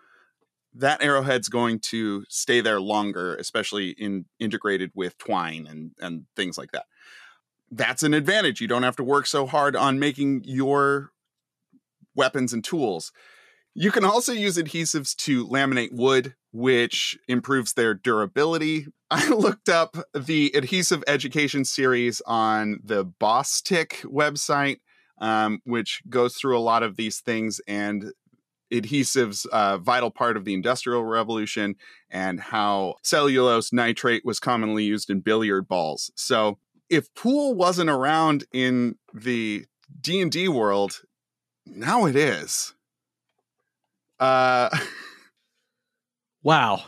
that 0.75 1.03
arrowhead's 1.03 1.49
going 1.49 1.79
to 1.79 2.25
stay 2.29 2.61
there 2.61 2.81
longer, 2.81 3.37
especially 3.37 3.91
in 3.91 4.25
integrated 4.39 4.91
with 4.95 5.19
twine 5.19 5.67
and, 5.69 5.93
and 6.01 6.25
things 6.35 6.57
like 6.57 6.73
that. 6.73 6.87
That's 7.71 8.03
an 8.03 8.15
advantage. 8.15 8.61
You 8.61 8.69
don't 8.69 8.83
have 8.83 8.97
to 8.97 9.05
work 9.05 9.27
so 9.27 9.47
hard 9.47 9.77
on 9.77 9.99
making 9.99 10.43
your 10.45 11.13
weapons 12.15 12.53
and 12.53 12.65
tools. 12.65 13.13
You 13.75 13.91
can 13.91 14.05
also 14.05 14.33
use 14.33 14.59
adhesives 14.59 15.17
to 15.17 15.47
laminate 15.47 15.93
wood, 15.93 16.35
which 16.53 17.19
improves 17.27 17.73
their 17.73 17.95
durability. 17.95 18.87
I 19.11 19.29
looked 19.29 19.69
up 19.69 19.97
the 20.15 20.53
adhesive 20.55 21.03
education 21.07 21.65
series 21.65 22.21
on 22.27 22.81
the 22.85 23.05
Bostik 23.05 24.05
website, 24.05 24.81
um, 25.19 25.61
which 25.65 26.03
goes 26.09 26.35
through 26.37 26.59
a 26.59 26.61
lot 26.61 26.83
of 26.83 26.97
these 26.97 27.21
things 27.21 27.61
and 27.67 28.13
adhesives 28.73 29.47
uh, 29.47 29.79
vital 29.79 30.11
part 30.11 30.37
of 30.37 30.45
the 30.45 30.55
industrial 30.55 31.05
revolution 31.05 31.77
and 32.11 32.41
how 32.41 32.97
cellulose 33.03 33.73
nitrate 33.73 34.25
was 34.25 34.41
commonly 34.41 34.85
used 34.85 35.11
in 35.11 35.21
billiard 35.21 35.69
balls 35.69 36.11
so 36.15 36.59
if 36.89 37.13
pool 37.15 37.55
wasn't 37.55 37.91
around 37.91 38.45
in 38.51 38.97
the 39.13 39.67
d&d 40.01 40.49
world 40.49 41.03
now 41.67 42.07
it 42.07 42.17
is 42.17 42.73
uh 44.23 44.69
Wow. 46.45 46.83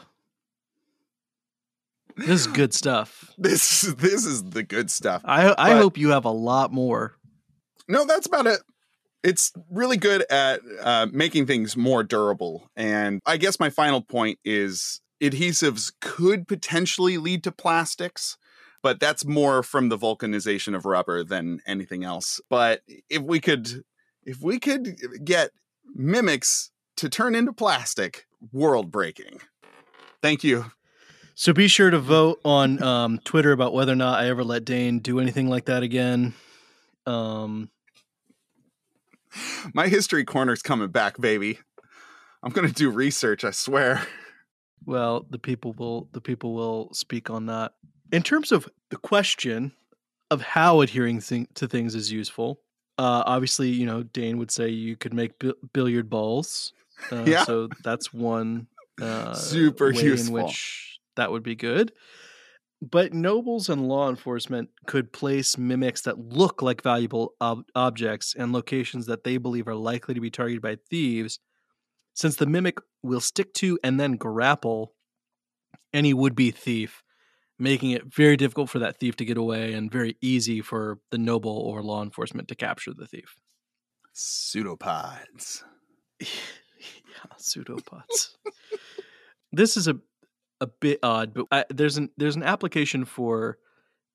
This 2.17 2.29
is 2.43 2.47
good 2.47 2.73
stuff. 2.73 3.33
this 3.39 3.83
this 3.99 4.25
is 4.25 4.45
the 4.45 4.63
good 4.63 4.91
stuff 4.91 5.23
I 5.25 5.49
I 5.59 5.71
But- 5.75 5.79
hope 5.83 5.99
you 5.99 6.11
have 6.11 6.25
a 6.25 6.31
lot 6.31 6.73
more. 6.73 7.17
no 7.89 8.07
that's 8.07 8.27
about 8.27 8.47
it 8.47 8.61
it's 9.23 9.53
really 9.71 9.97
good 9.97 10.23
at 10.31 10.61
uh, 10.83 11.07
making 11.13 11.47
things 11.47 11.77
more 11.77 12.03
durable 12.03 12.71
and 12.77 13.21
i 13.27 13.37
guess 13.37 13.59
my 13.61 13.69
final 13.71 14.01
point 14.03 14.39
is 14.45 15.01
adhesives 15.23 15.93
could 16.01 16.47
potentially 16.49 17.17
lead 17.19 17.43
to 17.45 17.51
plastics 17.53 18.37
but 18.83 19.01
that's 19.01 19.25
more 19.27 19.63
from 19.63 19.89
the 19.91 19.99
vulcanization 19.99 20.75
of 20.75 20.85
rubber 20.87 21.23
than 21.25 21.61
anything 21.67 22.05
else 22.05 22.41
but 22.49 22.81
if 23.11 23.23
we 23.23 23.39
could 23.41 23.83
if 24.25 24.41
we 24.43 24.59
could 24.59 24.97
get 25.25 25.51
mimics 25.95 26.71
to 26.97 27.09
turn 27.09 27.35
into 27.35 27.53
plastic 27.53 28.27
world 28.53 28.91
breaking 28.91 29.41
thank 30.23 30.45
you 30.45 30.67
So 31.35 31.53
be 31.53 31.67
sure 31.67 31.91
to 31.91 31.99
vote 31.99 32.41
on 32.45 32.81
um, 32.83 33.19
Twitter 33.25 33.51
about 33.51 33.75
whether 33.75 33.93
or 33.93 33.97
not 33.97 34.21
I 34.21 34.29
ever 34.29 34.45
let 34.45 34.65
Dane 34.65 35.01
do 35.01 35.19
anything 35.19 35.49
like 35.49 35.65
that 35.65 35.83
again. 35.83 36.33
Um, 37.07 37.71
my 39.75 39.89
history 39.89 40.25
corner's 40.25 40.63
coming 40.63 40.89
back 40.89 41.21
baby 41.21 41.59
i'm 42.45 42.53
gonna 42.53 42.69
do 42.69 42.89
research 42.89 43.43
i 43.43 43.51
swear 43.51 44.07
well, 44.87 45.27
the 45.31 45.39
people 45.39 45.73
will 45.73 46.09
the 46.13 46.21
people 46.21 46.55
will 46.55 46.93
speak 46.93 47.31
on 47.31 47.47
that. 47.47 47.73
In 48.13 48.23
terms 48.23 48.53
of 48.53 48.69
the 48.91 48.97
question 48.97 49.73
of 50.31 50.43
how 50.43 50.81
adhering 50.81 51.21
thing, 51.21 51.49
to 51.55 51.67
things 51.67 51.95
is 51.95 52.13
useful, 52.13 52.61
uh, 52.99 53.23
obviously, 53.27 53.71
you 53.71 53.87
know, 53.87 54.03
Dane 54.03 54.39
would 54.39 54.51
say 54.51 54.69
you 54.69 54.97
could 54.97 55.15
make 55.15 55.39
bi- 55.39 55.53
billiard 55.73 56.11
balls. 56.11 56.73
Uh, 57.11 57.25
Yeah. 57.27 57.45
So 57.45 57.69
that's 57.83 58.13
one 58.13 58.67
uh, 59.01 59.35
Super 59.35 59.93
way 59.93 60.03
useful. 60.03 60.37
in 60.39 60.45
which 60.45 60.99
that 61.17 61.31
would 61.33 61.43
be 61.43 61.55
good. 61.55 61.93
But 62.83 63.15
nobles 63.15 63.69
and 63.71 63.89
law 63.89 64.11
enforcement 64.11 64.69
could 64.87 65.11
place 65.13 65.57
mimics 65.57 66.03
that 66.03 66.19
look 66.19 66.61
like 66.61 66.83
valuable 66.83 67.35
ob- 67.41 67.65
objects 67.75 68.35
in 68.35 68.53
locations 68.53 69.07
that 69.07 69.25
they 69.25 69.39
believe 69.39 69.67
are 69.69 69.75
likely 69.75 70.13
to 70.15 70.21
be 70.21 70.31
targeted 70.31 70.61
by 70.61 70.77
thieves, 70.91 71.39
since 72.13 72.37
the 72.37 72.47
mimic 72.47 72.79
will 73.03 73.21
stick 73.21 73.55
to 73.55 73.79
and 73.83 73.99
then 73.99 74.17
grapple 74.17 74.95
any 75.95 76.13
would 76.13 76.35
be 76.35 76.51
thief, 76.51 77.03
making 77.59 77.93
it 77.93 78.13
very 78.13 78.37
difficult 78.37 78.69
for 78.69 78.81
that 78.81 78.99
thief 78.99 79.17
to 79.17 79.25
get 79.25 79.39
away 79.39 79.73
and 79.73 79.91
very 79.91 80.17
easy 80.21 80.61
for 80.61 80.99
the 81.11 81.19
noble 81.19 81.57
or 81.57 81.83
law 81.83 82.03
enforcement 82.03 82.49
to 82.49 82.55
capture 82.55 82.93
the 82.93 83.07
thief. 83.07 83.37
pseudopods 84.13 85.65
yeah, 87.25 87.31
pseudopods. 87.37 88.37
this 89.53 89.77
is 89.77 89.89
a 89.89 89.99
a 90.61 90.67
bit 90.67 90.99
odd, 91.03 91.35
but 91.35 91.47
I, 91.51 91.65
there's 91.71 91.97
an 91.97 92.11
there's 92.17 92.37
an 92.37 92.43
application 92.43 93.05
for 93.05 93.59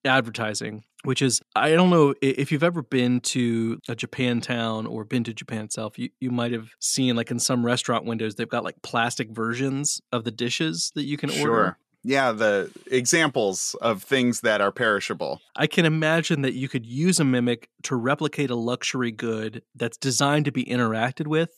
advertising, 0.05 0.83
which 1.03 1.21
is 1.21 1.41
I 1.55 1.71
don't 1.71 1.89
know 1.89 2.13
if 2.21 2.51
you've 2.51 2.63
ever 2.63 2.81
been 2.81 3.19
to 3.21 3.79
a 3.87 3.95
Japan 3.95 4.41
town 4.41 4.85
or 4.85 5.03
been 5.03 5.23
to 5.25 5.33
Japan 5.33 5.65
itself. 5.65 5.99
You 5.99 6.09
you 6.19 6.31
might 6.31 6.51
have 6.51 6.69
seen 6.79 7.15
like 7.15 7.31
in 7.31 7.39
some 7.39 7.65
restaurant 7.65 8.05
windows 8.05 8.35
they've 8.35 8.49
got 8.49 8.63
like 8.63 8.81
plastic 8.81 9.29
versions 9.29 10.01
of 10.11 10.23
the 10.23 10.31
dishes 10.31 10.91
that 10.95 11.03
you 11.03 11.17
can 11.17 11.29
order. 11.39 11.77
Yeah, 12.01 12.31
the 12.31 12.71
examples 12.89 13.75
of 13.81 14.03
things 14.03 14.39
that 14.41 14.61
are 14.61 14.71
perishable. 14.71 15.41
I 15.57 15.67
can 15.67 15.85
imagine 15.85 16.43
that 16.43 16.53
you 16.53 16.69
could 16.69 16.85
use 16.85 17.19
a 17.19 17.25
mimic 17.25 17.69
to 17.83 17.97
replicate 17.97 18.49
a 18.49 18.55
luxury 18.55 19.11
good 19.11 19.63
that's 19.75 19.97
designed 19.97 20.45
to 20.45 20.51
be 20.53 20.63
interacted 20.63 21.27
with 21.27 21.51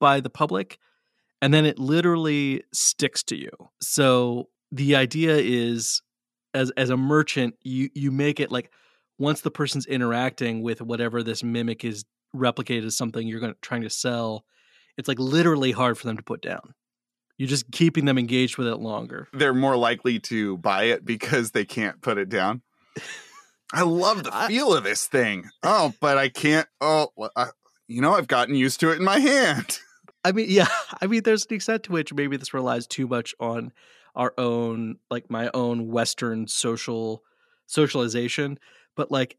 by 0.00 0.20
the 0.20 0.30
public, 0.30 0.78
and 1.42 1.52
then 1.52 1.64
it 1.64 1.78
literally 1.78 2.62
sticks 2.72 3.22
to 3.24 3.36
you. 3.36 3.50
So 3.80 4.48
the 4.72 4.96
idea 4.96 5.36
is 5.36 6.02
as 6.54 6.70
as 6.76 6.90
a 6.90 6.96
merchant, 6.96 7.54
you 7.62 7.90
you 7.94 8.10
make 8.10 8.40
it 8.40 8.50
like 8.50 8.70
once 9.18 9.40
the 9.40 9.50
person's 9.50 9.86
interacting 9.86 10.62
with 10.62 10.82
whatever 10.82 11.22
this 11.22 11.42
mimic 11.42 11.84
is 11.84 12.04
replicated 12.34 12.84
as 12.84 12.96
something 12.96 13.26
you're 13.26 13.40
going 13.40 13.52
to, 13.52 13.58
trying 13.62 13.82
to 13.82 13.90
sell, 13.90 14.44
it's 14.98 15.08
like 15.08 15.18
literally 15.18 15.72
hard 15.72 15.96
for 15.96 16.06
them 16.06 16.16
to 16.16 16.22
put 16.22 16.42
down. 16.42 16.74
You're 17.38 17.48
just 17.48 17.70
keeping 17.70 18.04
them 18.06 18.18
engaged 18.18 18.56
with 18.58 18.66
it 18.66 18.76
longer. 18.76 19.28
They're 19.32 19.54
more 19.54 19.76
likely 19.76 20.18
to 20.20 20.56
buy 20.58 20.84
it 20.84 21.04
because 21.04 21.50
they 21.50 21.64
can't 21.64 22.00
put 22.00 22.18
it 22.18 22.28
down. 22.28 22.62
I 23.72 23.82
love 23.82 24.24
the 24.24 24.34
I- 24.34 24.48
feel 24.48 24.74
of 24.74 24.84
this 24.84 25.06
thing. 25.06 25.48
Oh, 25.62 25.92
but 26.00 26.18
I 26.18 26.28
can't. 26.28 26.68
Oh, 26.80 27.08
well, 27.16 27.30
I, 27.36 27.48
you 27.88 28.00
know, 28.00 28.14
I've 28.14 28.28
gotten 28.28 28.54
used 28.54 28.80
to 28.80 28.90
it 28.90 28.98
in 28.98 29.04
my 29.04 29.18
hand. 29.18 29.78
I 30.26 30.32
mean, 30.32 30.46
yeah, 30.48 30.68
I 31.00 31.06
mean, 31.06 31.22
there's 31.22 31.46
an 31.46 31.54
extent 31.54 31.84
to 31.84 31.92
which 31.92 32.12
maybe 32.12 32.36
this 32.36 32.52
relies 32.52 32.86
too 32.86 33.06
much 33.06 33.34
on 33.38 33.72
our 34.14 34.34
own, 34.36 34.96
like 35.10 35.30
my 35.30 35.50
own 35.54 35.88
Western 35.88 36.48
social 36.48 37.22
socialization. 37.66 38.58
But 38.96 39.10
like, 39.10 39.36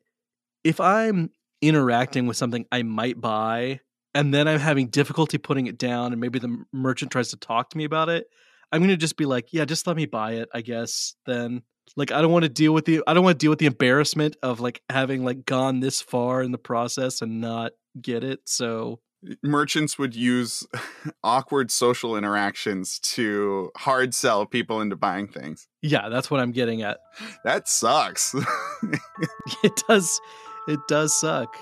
if 0.64 0.80
I'm 0.80 1.32
interacting 1.62 2.26
with 2.28 2.38
something 2.38 2.66
I 2.72 2.84
might 2.84 3.20
buy, 3.20 3.82
and 4.16 4.34
then 4.34 4.48
I'm 4.48 4.60
having 4.60 4.88
difficulty 4.88 5.38
putting 5.38 5.68
it 5.68 5.78
down, 5.78 6.14
and 6.14 6.22
maybe 6.22 6.40
the 6.40 6.64
merchant 6.72 7.12
tries 7.12 7.30
to 7.30 7.38
talk 7.38 7.70
to 7.72 7.78
me 7.78 7.84
about 7.84 8.10
it, 8.10 8.28
I'm 8.72 8.82
gonna 8.82 8.98
just 8.98 9.18
be 9.18 9.26
like, 9.26 9.52
yeah, 9.52 9.66
just 9.66 9.88
let 9.88 9.98
me 9.98 10.06
buy 10.06 10.34
it, 10.34 10.48
I 10.54 10.62
guess. 10.62 11.16
Then, 11.26 11.64
like, 11.98 12.12
I 12.12 12.22
don't 12.22 12.32
want 12.32 12.44
to 12.44 12.50
deal 12.50 12.74
with 12.74 12.86
the, 12.86 13.02
I 13.08 13.14
don't 13.14 13.24
want 13.24 13.40
to 13.40 13.44
deal 13.44 13.50
with 13.50 13.60
the 13.60 13.66
embarrassment 13.66 14.38
of 14.42 14.62
like 14.62 14.82
having 14.90 15.26
like 15.26 15.46
gone 15.46 15.82
this 15.82 16.02
far 16.02 16.42
in 16.42 16.52
the 16.52 16.58
process 16.58 17.22
and 17.22 17.42
not 17.42 17.74
get 18.02 18.24
it. 18.24 18.42
So 18.46 19.00
Merchants 19.44 19.98
would 19.98 20.16
use 20.16 20.66
awkward 21.24 21.72
social 21.72 22.16
interactions 22.16 23.00
to 23.00 23.72
hard 23.76 24.14
sell 24.14 24.46
people 24.46 24.82
into 24.82 24.96
buying 24.96 25.28
things. 25.28 25.68
yeah, 25.82 26.10
that's 26.10 26.30
what 26.30 26.40
I'm 26.40 26.52
getting 26.52 26.82
at. 26.84 27.00
That 27.44 27.68
sucks. 27.68 28.36
it 29.64 29.84
does 29.88 30.22
it 30.68 30.80
does 30.88 31.20
suck 31.20 31.56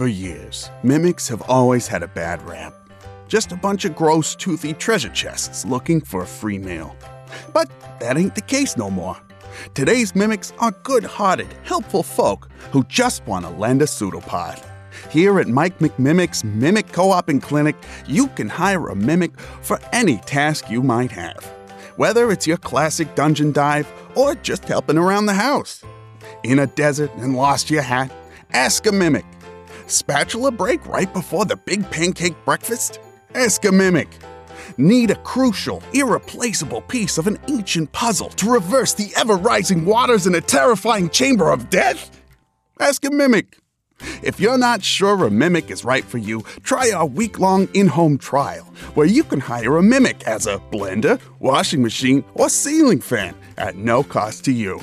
For 0.00 0.08
years, 0.08 0.70
mimics 0.82 1.28
have 1.28 1.42
always 1.42 1.86
had 1.86 2.02
a 2.02 2.08
bad 2.08 2.40
rap. 2.48 2.72
Just 3.28 3.52
a 3.52 3.54
bunch 3.54 3.84
of 3.84 3.94
gross, 3.94 4.34
toothy 4.34 4.72
treasure 4.72 5.10
chests 5.10 5.66
looking 5.66 6.00
for 6.00 6.22
a 6.22 6.26
free 6.26 6.56
meal. 6.56 6.96
But 7.52 7.70
that 8.00 8.18
ain't 8.18 8.34
the 8.34 8.40
case 8.40 8.76
no 8.76 8.90
more. 8.90 9.16
Today's 9.74 10.14
mimics 10.14 10.52
are 10.58 10.72
good 10.82 11.04
hearted, 11.04 11.48
helpful 11.64 12.02
folk 12.02 12.50
who 12.72 12.84
just 12.84 13.26
want 13.26 13.44
to 13.44 13.50
lend 13.50 13.82
a 13.82 13.86
pseudopod. 13.86 14.60
Here 15.10 15.40
at 15.40 15.48
Mike 15.48 15.78
McMimic's 15.78 16.44
Mimic 16.44 16.92
Co 16.92 17.10
op 17.10 17.28
and 17.28 17.42
Clinic, 17.42 17.76
you 18.06 18.28
can 18.28 18.48
hire 18.48 18.88
a 18.88 18.96
mimic 18.96 19.38
for 19.62 19.80
any 19.92 20.18
task 20.18 20.70
you 20.70 20.82
might 20.82 21.10
have. 21.12 21.44
Whether 21.96 22.30
it's 22.30 22.46
your 22.46 22.56
classic 22.56 23.14
dungeon 23.14 23.52
dive 23.52 23.90
or 24.14 24.34
just 24.34 24.64
helping 24.64 24.98
around 24.98 25.26
the 25.26 25.34
house. 25.34 25.82
In 26.44 26.58
a 26.58 26.66
desert 26.66 27.10
and 27.16 27.36
lost 27.36 27.70
your 27.70 27.82
hat? 27.82 28.12
Ask 28.52 28.86
a 28.86 28.92
mimic. 28.92 29.26
Spatula 29.86 30.50
break 30.50 30.84
right 30.86 31.12
before 31.12 31.44
the 31.44 31.56
big 31.56 31.88
pancake 31.90 32.36
breakfast? 32.44 33.00
Ask 33.34 33.64
a 33.64 33.72
mimic. 33.72 34.08
Need 34.80 35.10
a 35.10 35.16
crucial, 35.16 35.82
irreplaceable 35.92 36.80
piece 36.80 37.18
of 37.18 37.26
an 37.26 37.38
ancient 37.48 37.92
puzzle 37.92 38.30
to 38.30 38.50
reverse 38.50 38.94
the 38.94 39.12
ever 39.14 39.36
rising 39.36 39.84
waters 39.84 40.26
in 40.26 40.34
a 40.36 40.40
terrifying 40.40 41.10
chamber 41.10 41.50
of 41.50 41.68
death? 41.68 42.18
Ask 42.80 43.04
a 43.04 43.10
mimic. 43.10 43.58
If 44.22 44.40
you're 44.40 44.56
not 44.56 44.82
sure 44.82 45.22
a 45.26 45.30
mimic 45.30 45.70
is 45.70 45.84
right 45.84 46.02
for 46.02 46.16
you, 46.16 46.44
try 46.62 46.92
our 46.92 47.04
week 47.04 47.38
long 47.38 47.68
in 47.74 47.88
home 47.88 48.16
trial, 48.16 48.64
where 48.94 49.06
you 49.06 49.22
can 49.22 49.40
hire 49.40 49.76
a 49.76 49.82
mimic 49.82 50.22
as 50.26 50.46
a 50.46 50.62
blender, 50.70 51.20
washing 51.40 51.82
machine, 51.82 52.24
or 52.32 52.48
ceiling 52.48 53.02
fan 53.02 53.34
at 53.58 53.76
no 53.76 54.02
cost 54.02 54.46
to 54.46 54.50
you. 54.50 54.80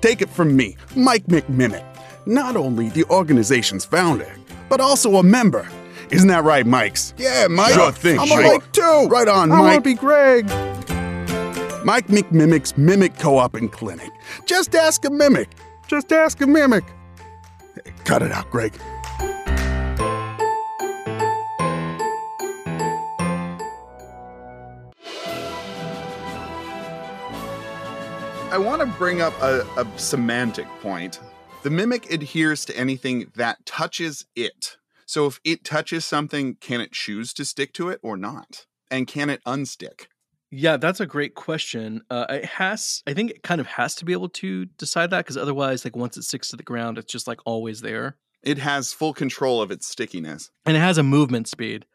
Take 0.00 0.22
it 0.22 0.28
from 0.28 0.56
me, 0.56 0.76
Mike 0.96 1.26
McMimic, 1.26 1.86
not 2.26 2.56
only 2.56 2.88
the 2.88 3.04
organization's 3.04 3.84
founder, 3.84 4.34
but 4.68 4.80
also 4.80 5.18
a 5.18 5.22
member. 5.22 5.68
Isn't 6.10 6.28
that 6.28 6.44
right, 6.44 6.66
Mikes? 6.66 7.14
Yeah, 7.16 7.46
Mike. 7.48 7.72
Sure 7.72 7.92
thing, 7.92 8.18
I'm 8.18 8.26
sure. 8.26 8.40
a 8.40 8.48
Mike 8.48 8.72
too. 8.72 9.06
Right 9.08 9.28
on, 9.28 9.52
I 9.52 9.56
Mike. 9.56 9.62
want 9.62 9.74
to 9.84 9.90
be 9.90 9.94
Greg. 9.94 10.46
Mike 11.84 12.08
McMimic's 12.08 12.76
Mimic 12.76 13.16
Co-op 13.18 13.54
and 13.54 13.70
Clinic. 13.70 14.10
Just 14.44 14.74
ask 14.74 15.04
a 15.04 15.10
mimic. 15.10 15.50
Just 15.86 16.12
ask 16.12 16.40
a 16.40 16.46
mimic. 16.46 16.84
Cut 18.04 18.22
it 18.22 18.32
out, 18.32 18.50
Greg. 18.50 18.74
I 28.52 28.58
want 28.58 28.80
to 28.80 28.86
bring 28.98 29.20
up 29.22 29.32
a, 29.40 29.64
a 29.76 29.86
semantic 29.98 30.66
point. 30.82 31.20
The 31.62 31.70
mimic 31.70 32.12
adheres 32.12 32.64
to 32.64 32.76
anything 32.76 33.30
that 33.36 33.64
touches 33.64 34.26
it. 34.34 34.76
So 35.10 35.26
if 35.26 35.40
it 35.42 35.64
touches 35.64 36.04
something, 36.04 36.54
can 36.60 36.80
it 36.80 36.92
choose 36.92 37.32
to 37.34 37.44
stick 37.44 37.72
to 37.74 37.88
it 37.88 37.98
or 38.00 38.16
not? 38.16 38.66
And 38.92 39.08
can 39.08 39.28
it 39.28 39.42
unstick? 39.44 40.06
yeah 40.52 40.76
that's 40.76 40.98
a 40.98 41.06
great 41.06 41.36
question 41.36 42.02
uh, 42.10 42.26
it 42.28 42.44
has 42.44 43.04
i 43.06 43.14
think 43.14 43.30
it 43.30 43.40
kind 43.44 43.60
of 43.60 43.68
has 43.68 43.94
to 43.94 44.04
be 44.04 44.12
able 44.12 44.28
to 44.28 44.64
decide 44.64 45.08
that 45.10 45.18
because 45.24 45.36
otherwise 45.36 45.84
like 45.84 45.94
once 45.94 46.16
it 46.16 46.24
sticks 46.24 46.48
to 46.48 46.56
the 46.56 46.64
ground 46.64 46.98
it's 46.98 47.12
just 47.12 47.28
like 47.28 47.38
always 47.46 47.82
there 47.82 48.16
It 48.42 48.58
has 48.58 48.92
full 48.92 49.14
control 49.14 49.62
of 49.62 49.70
its 49.70 49.86
stickiness. 49.86 50.50
and 50.66 50.76
it 50.76 50.80
has 50.80 50.98
a 50.98 51.04
movement 51.04 51.46
speed 51.46 51.86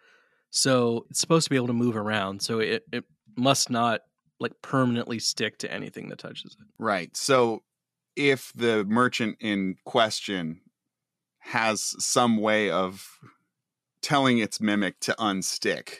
so 0.51 1.05
it's 1.09 1.19
supposed 1.19 1.43
to 1.43 1.49
be 1.49 1.57
able 1.57 1.67
to 1.67 1.73
move 1.73 1.97
around 1.97 2.41
so 2.41 2.59
it, 2.59 2.83
it 2.93 3.03
must 3.35 3.69
not 3.69 3.99
like 4.39 4.53
permanently 4.61 5.19
stick 5.19 5.57
to 5.57 5.69
anything 5.69 6.07
that 6.07 6.19
touches 6.19 6.55
it 6.57 6.65
Right. 6.79 7.15
So 7.17 7.63
if 8.15 8.53
the 8.55 8.85
merchant 8.85 9.35
in 9.41 9.75
question 9.83 10.61
has 11.45 11.95
some 12.03 12.37
way 12.37 12.69
of 12.69 13.19
telling 14.01 14.37
its 14.39 14.59
mimic 14.59 14.99
to 15.01 15.15
unstick, 15.17 15.99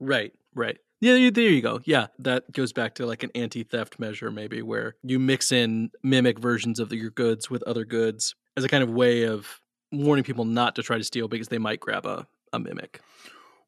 Right, 0.00 0.32
right. 0.54 0.78
Yeah, 1.00 1.30
there 1.30 1.44
you 1.44 1.62
go. 1.62 1.80
Yeah, 1.84 2.08
that 2.18 2.50
goes 2.52 2.72
back 2.72 2.96
to 2.96 3.06
like 3.06 3.22
an 3.22 3.30
anti-theft 3.34 3.98
measure, 4.00 4.30
maybe, 4.30 4.62
where 4.62 4.96
you 5.02 5.18
mix 5.18 5.52
in 5.52 5.90
mimic 6.02 6.38
versions 6.38 6.80
of 6.80 6.92
your 6.92 7.10
goods 7.10 7.48
with 7.48 7.62
other 7.64 7.84
goods 7.84 8.34
as 8.56 8.64
a 8.64 8.68
kind 8.68 8.82
of 8.82 8.90
way 8.90 9.24
of 9.24 9.60
warning 9.92 10.24
people 10.24 10.44
not 10.44 10.74
to 10.74 10.82
try 10.82 10.98
to 10.98 11.04
steal 11.04 11.28
because 11.28 11.48
they 11.48 11.58
might 11.58 11.80
grab 11.80 12.04
a, 12.04 12.26
a 12.52 12.58
mimic. 12.58 13.00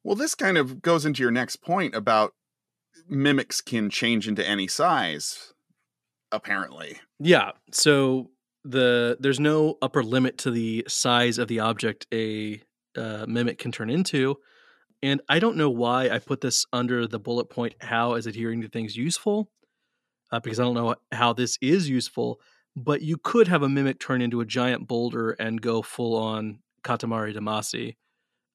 well, 0.03 0.15
this 0.15 0.35
kind 0.35 0.57
of 0.57 0.81
goes 0.81 1.05
into 1.05 1.21
your 1.21 1.31
next 1.31 1.57
point 1.57 1.95
about 1.95 2.33
mimics 3.09 3.61
can 3.61 3.89
change 3.89 4.27
into 4.27 4.45
any 4.47 4.67
size, 4.67 5.53
apparently. 6.31 6.99
Yeah. 7.19 7.51
So 7.71 8.29
the 8.63 9.17
there's 9.19 9.39
no 9.39 9.77
upper 9.81 10.03
limit 10.03 10.37
to 10.39 10.51
the 10.51 10.85
size 10.87 11.37
of 11.37 11.47
the 11.47 11.59
object 11.59 12.07
a 12.13 12.61
uh, 12.95 13.25
mimic 13.27 13.57
can 13.57 13.71
turn 13.71 13.89
into, 13.89 14.37
and 15.01 15.21
I 15.27 15.39
don't 15.39 15.57
know 15.57 15.69
why 15.69 16.09
I 16.09 16.19
put 16.19 16.41
this 16.41 16.65
under 16.71 17.07
the 17.07 17.19
bullet 17.19 17.49
point. 17.49 17.75
How 17.79 18.15
is 18.15 18.27
adhering 18.27 18.61
to 18.61 18.69
things 18.69 18.95
useful? 18.95 19.49
Uh, 20.31 20.39
because 20.39 20.59
I 20.59 20.63
don't 20.63 20.75
know 20.75 20.95
how 21.11 21.33
this 21.33 21.57
is 21.61 21.89
useful. 21.89 22.39
But 22.75 23.01
you 23.01 23.17
could 23.17 23.49
have 23.49 23.63
a 23.63 23.69
mimic 23.69 23.99
turn 23.99 24.21
into 24.21 24.39
a 24.39 24.45
giant 24.45 24.87
boulder 24.87 25.31
and 25.31 25.61
go 25.61 25.81
full 25.81 26.15
on 26.15 26.59
Katamari 26.83 27.35
Damacy, 27.35 27.95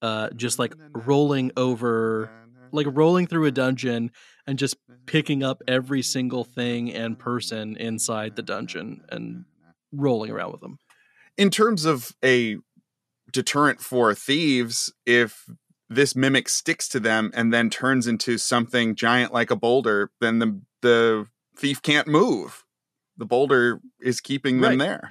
uh, 0.01 0.31
just 0.35 0.59
like 0.59 0.75
rolling 0.95 1.53
over, 1.57 2.31
like 2.73 2.87
rolling 2.91 3.27
through 3.27 3.45
a 3.45 3.51
dungeon 3.51 4.11
and 4.47 4.59
just 4.59 4.77
picking 5.05 5.43
up 5.43 5.63
every 5.69 6.01
single 6.01 6.45
thing 6.45 6.93
and 6.95 7.19
person 7.19 7.77
inside 7.77 8.37
the 8.37 8.43
dungeon 8.43 9.03
and 9.11 9.45
rolling 9.93 10.31
around 10.31 10.53
with 10.53 10.61
them. 10.61 10.79
in 11.39 11.51
terms 11.51 11.85
of 11.85 12.13
a 12.25 12.57
deterrent 13.33 13.81
for 13.81 14.15
thieves, 14.15 14.93
if 15.05 15.45
this 15.89 16.17
mimic 16.17 16.49
sticks 16.49 16.89
to 16.89 16.99
them 17.01 17.31
and 17.35 17.53
then 17.53 17.71
turns 17.71 18.07
into 18.07 18.39
something 18.39 18.95
giant 18.95 19.33
like 19.33 19.51
a 19.51 19.57
boulder, 19.57 20.11
then 20.21 20.39
the 20.39 20.61
the 20.83 21.27
thief 21.57 21.81
can't 21.83 22.07
move. 22.09 22.65
The 23.17 23.27
boulder 23.27 23.81
is 24.01 24.21
keeping 24.21 24.61
them 24.61 24.71
Right. 24.73 24.79
there. 24.79 25.11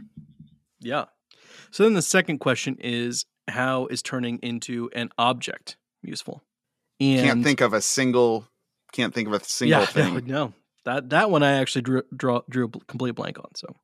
Yeah. 0.79 1.05
So 1.71 1.83
then 1.83 1.93
the 1.93 2.01
second 2.01 2.39
question 2.39 2.77
is 2.79 3.25
how 3.47 3.87
is 3.87 4.01
turning 4.01 4.37
into 4.39 4.89
an 4.95 5.09
object 5.17 5.77
useful? 6.01 6.43
And 6.99 7.25
can't 7.25 7.43
think 7.43 7.61
of 7.61 7.73
a 7.73 7.81
single 7.81 8.47
can't 8.93 9.13
think 9.13 9.27
of 9.27 9.33
a 9.33 9.43
single 9.43 9.81
yeah, 9.81 9.85
thing. 9.97 10.13
No, 10.13 10.19
no. 10.47 10.53
That 10.85 11.09
that 11.09 11.29
one 11.31 11.43
I 11.43 11.53
actually 11.53 11.81
drew 11.81 12.03
draw, 12.15 12.41
drew 12.49 12.65
a 12.65 12.85
complete 12.85 13.15
blank 13.15 13.39
on. 13.39 13.53
So 13.55 13.75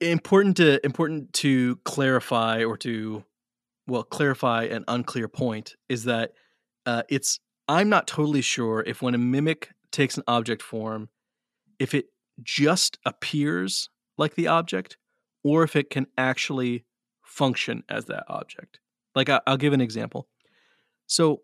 important 0.00 0.56
to 0.58 0.84
important 0.84 1.32
to 1.32 1.76
clarify 1.84 2.64
or 2.64 2.76
to 2.78 3.24
well 3.86 4.02
clarify 4.02 4.64
an 4.64 4.84
unclear 4.88 5.28
point 5.28 5.74
is 5.88 6.04
that 6.04 6.32
uh, 6.84 7.02
it's 7.08 7.40
I'm 7.68 7.88
not 7.88 8.06
totally 8.06 8.42
sure 8.42 8.82
if 8.86 9.02
when 9.02 9.14
a 9.14 9.18
mimic 9.18 9.70
takes 9.90 10.16
an 10.16 10.24
object 10.28 10.62
form, 10.62 11.08
if 11.78 11.94
it 11.94 12.06
just 12.42 12.98
appears 13.04 13.88
like 14.18 14.34
the 14.34 14.46
object 14.46 14.96
or 15.42 15.62
if 15.62 15.76
it 15.76 15.90
can 15.90 16.06
actually 16.18 16.84
function 17.22 17.82
as 17.88 18.06
that 18.06 18.24
object. 18.28 18.78
Like 19.14 19.28
I, 19.28 19.40
will 19.46 19.56
give 19.56 19.72
an 19.72 19.80
example. 19.80 20.28
So 21.06 21.42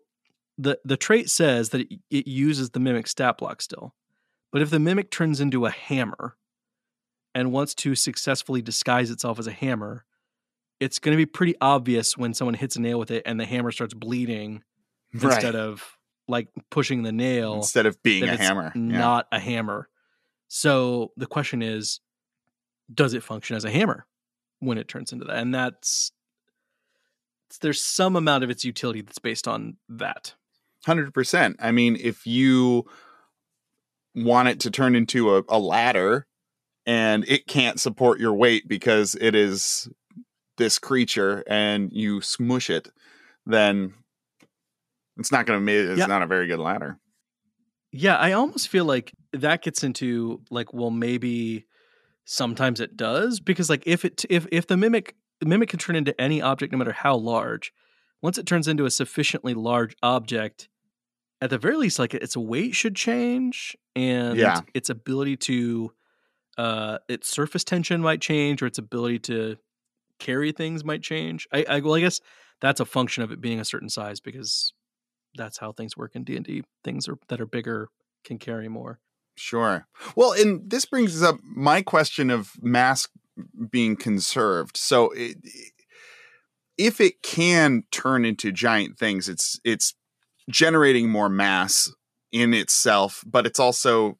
the 0.57 0.79
the 0.85 0.97
trait 0.97 1.29
says 1.29 1.69
that 1.69 1.81
it, 1.81 1.99
it 2.09 2.27
uses 2.27 2.69
the 2.69 2.79
mimic 2.79 3.07
stat 3.07 3.37
block 3.37 3.61
still, 3.61 3.95
but 4.51 4.61
if 4.61 4.69
the 4.69 4.79
mimic 4.79 5.09
turns 5.09 5.41
into 5.41 5.65
a 5.65 5.71
hammer 5.71 6.37
and 7.35 7.51
wants 7.51 7.73
to 7.75 7.95
successfully 7.95 8.61
disguise 8.61 9.09
itself 9.11 9.39
as 9.39 9.47
a 9.47 9.51
hammer, 9.51 10.05
it's 10.79 10.99
going 10.99 11.13
to 11.13 11.17
be 11.17 11.25
pretty 11.25 11.55
obvious 11.61 12.17
when 12.17 12.33
someone 12.33 12.53
hits 12.55 12.75
a 12.75 12.81
nail 12.81 12.99
with 12.99 13.11
it 13.11 13.23
and 13.25 13.39
the 13.39 13.45
hammer 13.45 13.71
starts 13.71 13.93
bleeding 13.93 14.63
Right. 15.15 15.33
instead 15.35 15.55
of 15.55 15.97
like 16.27 16.47
pushing 16.71 17.03
the 17.03 17.11
nail 17.11 17.55
Instead 17.55 17.85
of 17.85 18.01
being 18.01 18.23
a 18.23 18.35
hammer. 18.35 18.71
Yeah. 18.75 18.81
not 18.81 19.27
a 19.31 19.39
hammer. 19.39 19.87
So 20.47 21.11
the 21.17 21.27
question 21.27 21.61
is, 21.61 21.99
does 22.93 23.13
it 23.13 23.21
function 23.23 23.55
as 23.55 23.63
a 23.65 23.69
hammer 23.71 24.05
when 24.59 24.77
it 24.77 24.87
turns 24.87 25.11
into 25.11 25.25
that? 25.25 25.37
And 25.37 25.53
that's 25.53 26.11
there's 27.61 27.81
some 27.81 28.15
amount 28.15 28.43
of 28.43 28.49
its 28.49 28.65
utility 28.65 29.01
that's 29.01 29.19
based 29.19 29.47
on 29.47 29.77
that. 29.87 30.33
Hundred 30.85 31.13
percent. 31.13 31.57
I 31.59 31.71
mean, 31.71 31.95
if 32.01 32.25
you 32.25 32.85
want 34.15 34.47
it 34.49 34.59
to 34.61 34.71
turn 34.71 34.95
into 34.95 35.35
a, 35.35 35.43
a 35.47 35.59
ladder 35.59 36.25
and 36.85 37.25
it 37.27 37.47
can't 37.47 37.79
support 37.79 38.19
your 38.19 38.33
weight 38.33 38.67
because 38.67 39.15
it 39.19 39.35
is 39.35 39.87
this 40.57 40.79
creature 40.79 41.43
and 41.47 41.91
you 41.93 42.21
smush 42.21 42.69
it, 42.69 42.89
then 43.45 43.93
it's 45.17 45.31
not 45.31 45.45
going 45.45 45.59
to 45.59 45.63
make 45.63 45.75
it's 45.77 45.99
Yeah. 45.99 46.05
not 46.07 46.21
a 46.23 46.27
very 46.27 46.47
good 46.47 46.59
ladder. 46.59 46.99
Yeah, 47.91 48.15
I 48.17 48.31
almost 48.31 48.69
feel 48.69 48.85
like 48.85 49.13
that 49.33 49.61
gets 49.61 49.83
into 49.83 50.41
like, 50.49 50.73
well, 50.73 50.89
maybe 50.89 51.65
sometimes 52.25 52.79
it 52.79 52.95
does 52.97 53.39
because 53.39 53.69
like 53.69 53.83
if 53.85 54.05
it 54.05 54.25
if 54.29 54.47
if 54.51 54.67
the 54.67 54.77
mimic 54.77 55.15
mimic 55.43 55.69
can 55.69 55.79
turn 55.79 55.95
into 55.95 56.19
any 56.19 56.41
object 56.41 56.71
no 56.71 56.77
matter 56.77 56.93
how 56.93 57.15
large, 57.15 57.73
once 58.21 58.37
it 58.37 58.45
turns 58.45 58.67
into 58.67 58.85
a 58.85 58.91
sufficiently 58.91 59.53
large 59.53 59.95
object, 60.01 60.69
at 61.41 61.49
the 61.49 61.57
very 61.57 61.75
least, 61.77 61.99
like 61.99 62.13
its 62.13 62.37
weight 62.37 62.73
should 62.75 62.95
change 62.95 63.75
and 63.95 64.37
Yeah. 64.39 64.61
its 64.73 64.89
ability 64.89 65.37
to 65.37 65.93
uh 66.57 66.99
its 67.07 67.29
surface 67.29 67.63
tension 67.63 68.01
might 68.01 68.21
change 68.21 68.61
or 68.61 68.67
its 68.67 68.77
ability 68.77 69.19
to 69.19 69.57
carry 70.19 70.51
things 70.51 70.83
might 70.83 71.01
change. 71.01 71.47
I, 71.51 71.65
I 71.67 71.79
well, 71.79 71.95
I 71.95 72.01
guess 72.01 72.21
that's 72.61 72.79
a 72.79 72.85
function 72.85 73.23
of 73.23 73.31
it 73.31 73.41
being 73.41 73.59
a 73.59 73.65
certain 73.65 73.89
size 73.89 74.19
because 74.19 74.73
that's 75.35 75.57
how 75.57 75.71
things 75.71 75.97
work 75.97 76.15
in 76.15 76.23
D 76.23 76.35
and 76.35 76.45
D. 76.45 76.63
Things 76.83 77.07
are 77.07 77.17
that 77.29 77.41
are 77.41 77.45
bigger 77.45 77.89
can 78.23 78.37
carry 78.37 78.69
more. 78.69 78.99
Sure. 79.35 79.87
Well, 80.15 80.33
and 80.33 80.69
this 80.69 80.85
brings 80.85 81.21
up 81.21 81.37
my 81.43 81.81
question 81.81 82.29
of 82.29 82.51
mass 82.61 83.07
being 83.69 83.95
conserved. 83.95 84.77
So, 84.77 85.11
it, 85.11 85.37
if 86.77 87.01
it 87.01 87.21
can 87.23 87.83
turn 87.91 88.25
into 88.25 88.51
giant 88.51 88.97
things, 88.97 89.27
it's 89.27 89.59
it's 89.63 89.95
generating 90.49 91.09
more 91.09 91.29
mass 91.29 91.91
in 92.31 92.53
itself, 92.53 93.23
but 93.25 93.45
it's 93.45 93.59
also 93.59 94.17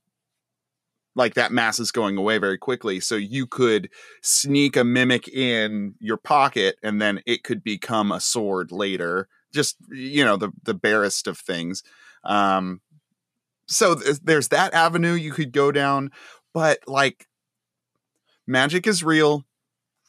like 1.16 1.36
that 1.36 1.52
mass 1.52 1.80
is 1.80 1.92
going 1.92 2.18
away 2.18 2.38
very 2.38 2.58
quickly. 2.58 3.00
So 3.00 3.16
you 3.16 3.46
could 3.46 3.90
sneak 4.22 4.76
a 4.76 4.84
mimic 4.84 5.28
in 5.28 5.96
your 6.00 6.18
pocket, 6.18 6.78
and 6.84 7.02
then 7.02 7.22
it 7.26 7.44
could 7.44 7.64
become 7.64 8.12
a 8.12 8.20
sword 8.20 8.72
later. 8.72 9.28
Just 9.54 9.78
you 9.92 10.26
know 10.26 10.38
the 10.38 10.52
the 10.64 10.74
barest 10.74 11.28
of 11.28 11.38
things. 11.38 11.84
Um, 12.24 12.82
so 13.68 13.96
th- 13.96 14.20
there's 14.24 14.50
that 14.50 14.74
avenue 14.74 15.14
you 15.14 15.32
could 15.32 15.52
go 15.52 15.72
down 15.72 16.12
but 16.54 16.80
like 16.88 17.28
magic 18.48 18.86
is 18.88 19.04
real 19.04 19.46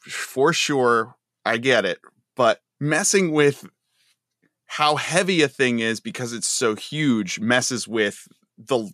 for 0.01 0.53
sure 0.53 1.15
i 1.45 1.57
get 1.57 1.85
it 1.85 1.99
but 2.35 2.61
messing 2.79 3.31
with 3.31 3.67
how 4.67 4.95
heavy 4.95 5.41
a 5.41 5.47
thing 5.47 5.79
is 5.79 5.99
because 5.99 6.33
it's 6.33 6.49
so 6.49 6.75
huge 6.75 7.39
messes 7.39 7.87
with 7.87 8.27
the 8.57 8.91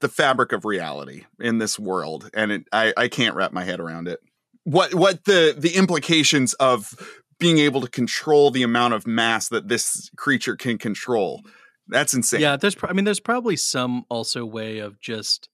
the 0.00 0.08
fabric 0.08 0.52
of 0.52 0.64
reality 0.64 1.24
in 1.40 1.58
this 1.58 1.78
world 1.78 2.30
and 2.34 2.52
it, 2.52 2.64
I, 2.72 2.92
I 2.96 3.08
can't 3.08 3.34
wrap 3.34 3.52
my 3.52 3.64
head 3.64 3.80
around 3.80 4.08
it 4.08 4.20
what 4.64 4.94
what 4.94 5.24
the 5.24 5.54
the 5.56 5.76
implications 5.76 6.54
of 6.54 6.94
being 7.38 7.58
able 7.58 7.80
to 7.80 7.88
control 7.88 8.50
the 8.50 8.62
amount 8.62 8.94
of 8.94 9.06
mass 9.06 9.48
that 9.48 9.68
this 9.68 10.10
creature 10.16 10.56
can 10.56 10.78
control 10.78 11.42
that's 11.88 12.14
insane 12.14 12.40
Yeah, 12.40 12.56
there's. 12.56 12.74
Pro- 12.74 12.90
I 12.90 12.92
mean, 12.92 13.04
there's 13.04 13.20
probably 13.20 13.56
some 13.56 14.04
also 14.08 14.44
way 14.44 14.78
of 14.78 15.00
just 15.00 15.48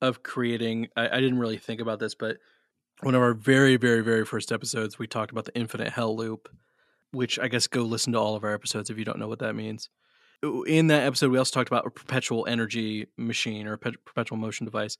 of 0.00 0.22
creating. 0.22 0.88
I, 0.96 1.08
I 1.08 1.20
didn't 1.20 1.38
really 1.38 1.58
think 1.58 1.80
about 1.80 1.98
this, 1.98 2.14
but 2.14 2.38
one 3.02 3.14
of 3.14 3.20
our 3.20 3.34
very, 3.34 3.76
very, 3.76 4.00
very 4.00 4.24
first 4.24 4.52
episodes, 4.52 4.98
we 4.98 5.06
talked 5.06 5.32
about 5.32 5.44
the 5.44 5.54
infinite 5.56 5.92
hell 5.92 6.16
loop, 6.16 6.48
which 7.10 7.38
I 7.38 7.48
guess 7.48 7.66
go 7.66 7.82
listen 7.82 8.12
to 8.12 8.18
all 8.20 8.36
of 8.36 8.44
our 8.44 8.54
episodes 8.54 8.90
if 8.90 8.98
you 8.98 9.04
don't 9.04 9.18
know 9.18 9.28
what 9.28 9.40
that 9.40 9.54
means. 9.54 9.90
In 10.42 10.88
that 10.88 11.04
episode, 11.04 11.30
we 11.30 11.38
also 11.38 11.52
talked 11.54 11.68
about 11.68 11.86
a 11.86 11.90
perpetual 11.90 12.46
energy 12.48 13.06
machine 13.16 13.66
or 13.68 13.74
a 13.74 13.78
pe- 13.78 13.92
perpetual 14.04 14.38
motion 14.38 14.64
device, 14.64 14.96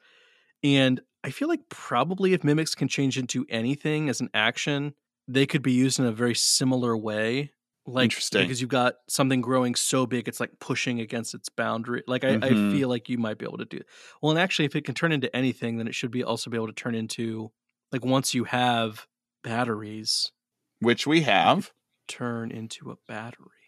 and 0.62 1.00
I 1.24 1.30
feel 1.30 1.48
like 1.48 1.68
probably 1.68 2.32
if 2.32 2.44
mimics 2.44 2.74
can 2.74 2.88
change 2.88 3.18
into 3.18 3.44
anything 3.48 4.08
as 4.08 4.20
an 4.20 4.30
action, 4.34 4.94
they 5.26 5.46
could 5.46 5.62
be 5.62 5.72
used 5.72 5.98
in 5.98 6.04
a 6.06 6.12
very 6.12 6.34
similar 6.34 6.96
way. 6.96 7.52
Like 7.84 8.04
Interesting. 8.04 8.42
because 8.42 8.60
you've 8.60 8.70
got 8.70 8.94
something 9.08 9.40
growing 9.40 9.74
so 9.74 10.06
big 10.06 10.28
it's 10.28 10.38
like 10.38 10.52
pushing 10.60 11.00
against 11.00 11.34
its 11.34 11.48
boundary. 11.48 12.04
Like 12.06 12.22
I, 12.22 12.36
Mhm. 12.36 12.44
I 12.44 12.72
feel 12.72 12.88
like 12.88 13.08
you 13.08 13.18
might 13.18 13.38
be 13.38 13.44
able 13.44 13.58
to 13.58 13.64
do 13.64 13.80
well 14.22 14.30
and 14.30 14.38
actually 14.38 14.66
if 14.66 14.76
it 14.76 14.84
can 14.84 14.94
turn 14.94 15.10
into 15.10 15.34
anything 15.34 15.78
then 15.78 15.88
it 15.88 15.94
should 15.96 16.12
be 16.12 16.22
also 16.22 16.48
be 16.48 16.56
able 16.56 16.68
to 16.68 16.72
turn 16.72 16.94
into 16.94 17.50
like 17.90 18.04
once 18.04 18.34
you 18.34 18.44
have 18.44 19.08
batteries 19.42 20.30
which 20.78 21.08
we 21.08 21.22
have. 21.22 21.72
Turn 22.06 22.52
into 22.52 22.92
a 22.92 22.96
battery 23.08 23.61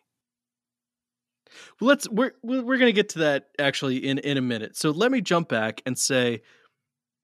well 1.81 1.89
let's 1.89 2.09
we're 2.09 2.33
we're 2.43 2.63
we're 2.63 2.79
gonna 2.79 2.93
get 2.93 3.11
to 3.11 3.21
that 3.21 3.49
actually 3.59 3.99
in 3.99 4.19
in 4.19 4.37
a 4.37 4.43
minute. 4.43 4.77
So 4.77 4.91
let 4.91 5.11
me 5.11 5.21
jump 5.21 5.49
back 5.49 5.83
and 5.87 5.99
say 5.99 6.43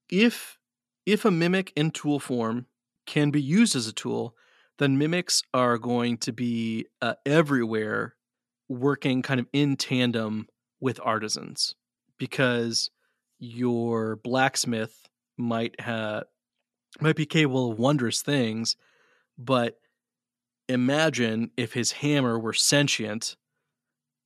if 0.09 0.59
if 1.07 1.25
a 1.25 1.31
mimic 1.31 1.73
in 1.77 1.91
tool 1.91 2.21
form 2.21 2.67
can 3.07 3.31
be 3.31 3.43
used 3.43 3.75
as 3.75 3.87
a 3.87 3.93
tool 3.93 4.37
then 4.79 4.97
mimics 4.97 5.43
are 5.53 5.77
going 5.77 6.17
to 6.17 6.33
be 6.33 6.87
uh, 7.03 7.15
everywhere 7.27 8.17
working 8.69 9.21
kind 9.21 9.39
of 9.39 9.47
in 9.53 9.77
tandem 9.77 10.47
with 10.81 10.99
artisans 11.05 11.75
because 12.19 12.91
your 13.39 14.17
blacksmith 14.17 15.09
might 15.37 15.79
have 15.81 16.25
might 17.01 17.17
be 17.17 17.27
capable 17.27 17.73
of 17.73 17.79
wondrous 17.79 18.23
things 18.23 18.77
but 19.39 19.79
imagine 20.69 21.51
if 21.57 21.73
his 21.73 21.93
hammer 21.93 22.39
were 22.39 22.53
sentient 22.53 23.37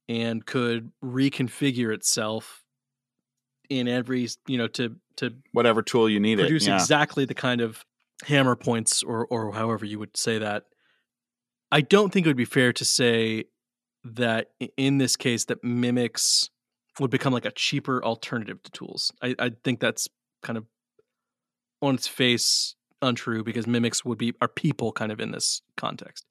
and 0.08 0.44
could 0.44 0.90
reconfigure 1.02 1.92
itself 1.94 2.64
in 3.70 3.88
every 3.88 4.28
you 4.46 4.58
know 4.58 4.68
to 4.68 4.96
to 5.16 5.34
whatever 5.52 5.82
tool 5.82 6.08
you 6.08 6.20
need 6.20 6.38
produce 6.38 6.66
yeah. 6.66 6.74
exactly 6.74 7.24
the 7.24 7.34
kind 7.34 7.60
of 7.60 7.84
hammer 8.26 8.56
points 8.56 9.02
or 9.02 9.26
or 9.26 9.52
however 9.52 9.84
you 9.84 9.98
would 9.98 10.16
say 10.16 10.38
that. 10.38 10.64
I 11.72 11.80
don't 11.80 12.12
think 12.12 12.26
it 12.26 12.28
would 12.28 12.36
be 12.36 12.44
fair 12.44 12.72
to 12.72 12.84
say 12.84 13.44
that 14.04 14.50
in 14.76 14.98
this 14.98 15.16
case 15.16 15.46
that 15.46 15.64
mimics 15.64 16.50
would 17.00 17.10
become 17.10 17.32
like 17.32 17.46
a 17.46 17.50
cheaper 17.50 18.04
alternative 18.04 18.62
to 18.62 18.70
tools. 18.70 19.12
I, 19.22 19.34
I 19.38 19.50
think 19.64 19.80
that's 19.80 20.08
kind 20.42 20.56
of 20.56 20.66
on 21.82 21.94
its 21.96 22.06
face 22.06 22.76
untrue 23.02 23.42
because 23.42 23.66
mimics 23.66 24.04
would 24.04 24.18
be 24.18 24.34
are 24.40 24.48
people 24.48 24.92
kind 24.92 25.10
of 25.10 25.20
in 25.20 25.32
this 25.32 25.62
context 25.76 26.24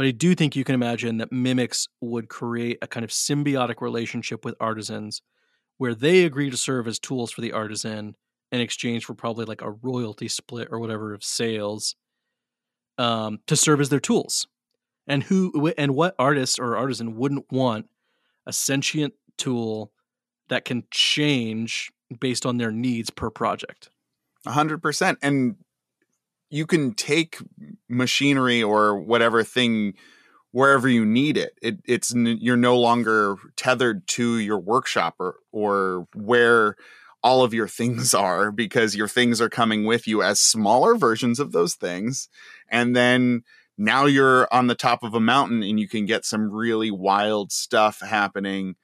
but 0.00 0.06
i 0.06 0.10
do 0.12 0.34
think 0.34 0.56
you 0.56 0.64
can 0.64 0.74
imagine 0.74 1.18
that 1.18 1.30
mimics 1.30 1.86
would 2.00 2.30
create 2.30 2.78
a 2.80 2.86
kind 2.86 3.04
of 3.04 3.10
symbiotic 3.10 3.82
relationship 3.82 4.46
with 4.46 4.54
artisans 4.58 5.20
where 5.76 5.94
they 5.94 6.24
agree 6.24 6.48
to 6.48 6.56
serve 6.56 6.88
as 6.88 6.98
tools 6.98 7.30
for 7.30 7.42
the 7.42 7.52
artisan 7.52 8.14
in 8.50 8.62
exchange 8.62 9.04
for 9.04 9.14
probably 9.14 9.44
like 9.44 9.62
a 9.62 9.70
royalty 9.70 10.28
split 10.28 10.68
or 10.70 10.78
whatever 10.78 11.12
of 11.12 11.22
sales 11.22 11.96
um, 12.98 13.40
to 13.46 13.56
serve 13.56 13.80
as 13.80 13.88
their 13.88 14.00
tools. 14.00 14.46
And 15.06 15.22
who 15.22 15.72
and 15.76 15.94
what 15.94 16.14
artist 16.18 16.58
or 16.58 16.76
artisan 16.76 17.16
wouldn't 17.16 17.50
want 17.50 17.88
a 18.46 18.52
sentient 18.52 19.14
tool 19.38 19.92
that 20.48 20.64
can 20.64 20.84
change 20.90 21.90
based 22.20 22.46
on 22.46 22.58
their 22.58 22.70
needs 22.70 23.10
per 23.10 23.30
project? 23.30 23.90
A 24.46 24.52
hundred 24.52 24.82
percent. 24.82 25.18
And 25.22 25.56
you 26.50 26.66
can 26.66 26.92
take 26.94 27.38
machinery 27.88 28.62
or 28.62 29.00
whatever 29.00 29.42
thing 29.42 29.94
wherever 30.52 30.88
you 30.88 31.06
need 31.06 31.36
it. 31.36 31.56
it 31.62 31.78
it's 31.84 32.12
you're 32.14 32.56
no 32.56 32.78
longer 32.78 33.36
tethered 33.56 34.06
to 34.08 34.38
your 34.38 34.58
workshop 34.58 35.14
or 35.18 35.36
or 35.52 36.08
where 36.14 36.76
all 37.22 37.42
of 37.42 37.54
your 37.54 37.68
things 37.68 38.14
are 38.26 38.50
because 38.50 38.96
your 38.96 39.08
things 39.08 39.40
are 39.40 39.48
coming 39.48 39.84
with 39.84 40.06
you 40.06 40.22
as 40.22 40.40
smaller 40.40 40.96
versions 40.96 41.38
of 41.38 41.52
those 41.52 41.74
things 41.74 42.28
and 42.68 42.94
then 42.94 43.42
now 43.78 44.04
you're 44.04 44.46
on 44.52 44.66
the 44.66 44.74
top 44.74 45.02
of 45.02 45.14
a 45.14 45.20
mountain 45.20 45.62
and 45.62 45.80
you 45.80 45.88
can 45.88 46.04
get 46.04 46.26
some 46.26 46.50
really 46.50 46.90
wild 46.90 47.50
stuff 47.50 48.00
happening 48.00 48.76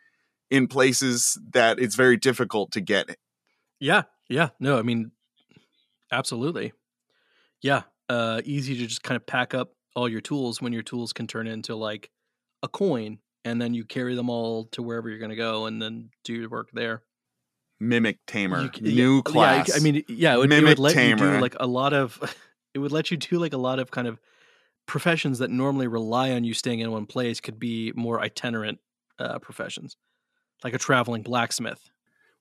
in 0.50 0.68
places 0.68 1.38
that 1.52 1.79
it's 1.79 1.96
very 1.96 2.16
difficult 2.16 2.72
to 2.72 2.81
get. 2.81 3.16
Yeah, 3.79 4.05
yeah. 4.31 4.50
No, 4.59 4.79
I 4.79 4.83
mean, 4.83 5.11
absolutely. 6.11 6.72
Yeah, 7.62 7.83
uh, 8.09 8.40
easy 8.45 8.77
to 8.79 8.87
just 8.87 9.03
kind 9.03 9.16
of 9.16 9.27
pack 9.27 9.55
up 9.55 9.73
all 9.95 10.09
your 10.09 10.21
tools 10.21 10.61
when 10.61 10.73
your 10.73 10.83
tools 10.83 11.12
can 11.12 11.27
turn 11.27 11.47
into 11.47 11.75
like 11.75 12.11
a 12.62 12.69
coin, 12.69 13.19
and 13.45 13.61
then 13.61 13.75
you 13.75 13.85
carry 13.85 14.14
them 14.14 14.29
all 14.31 14.64
to 14.73 14.83
wherever 14.83 15.09
you're 15.09 15.19
going 15.19 15.31
to 15.31 15.37
go, 15.37 15.66
and 15.66 15.81
then 15.81 16.11
do 16.25 16.35
your 16.35 16.49
work 16.49 16.71
there. 16.73 17.03
Mimic 17.81 18.19
tamer, 18.27 18.71
You 18.75 18.95
new 18.95 19.16
yeah, 19.16 19.23
class. 19.23 19.69
Yeah, 19.69 19.75
I 19.77 19.79
mean, 19.81 20.03
yeah, 20.09 20.35
it 20.35 20.38
would, 20.38 20.47
it 20.47 20.49
Mimic 20.49 20.69
would 20.71 20.79
let 20.79 20.95
you 20.95 21.16
tamer. 21.16 21.35
do 21.37 21.40
like 21.40 21.57
a 21.61 21.66
lot 21.66 21.92
of. 21.92 22.21
It 22.75 22.81
would 22.81 22.92
let 22.92 23.11
you 23.11 23.16
do 23.16 23.38
like 23.38 23.55
a 23.55 23.57
lot 23.57 23.79
of 23.79 23.90
kind 23.90 24.07
of 24.07 24.21
professions 24.85 25.38
that 25.38 25.51
normally 25.51 25.87
rely 25.87 26.33
on 26.33 26.45
you 26.45 26.53
staying 26.53 26.81
in 26.81 26.90
one 26.92 27.07
place 27.07 27.40
could 27.40 27.59
be 27.59 27.90
more 27.97 28.21
itinerant 28.21 28.81
uh, 29.19 29.38
professions, 29.38 29.97
like 30.62 30.75
a 30.75 30.79
traveling 30.79 31.23
blacksmith. 31.23 31.81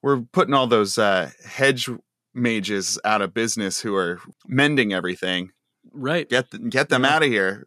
we're 0.04 0.19
putting 0.34 0.54
all 0.54 0.67
those 0.67 0.97
uh, 0.97 1.32
hedge 1.45 1.89
mages 2.35 2.99
out 3.05 3.21
of 3.21 3.33
business 3.33 3.79
who 3.81 3.95
are 3.95 4.19
mending 4.47 4.93
everything. 4.93 5.51
Right. 5.91 6.29
Get 6.29 6.51
th- 6.51 6.69
get 6.69 6.89
them 6.89 7.03
Yeah. 7.03 7.15
out 7.15 7.23
of 7.23 7.29
here. 7.29 7.65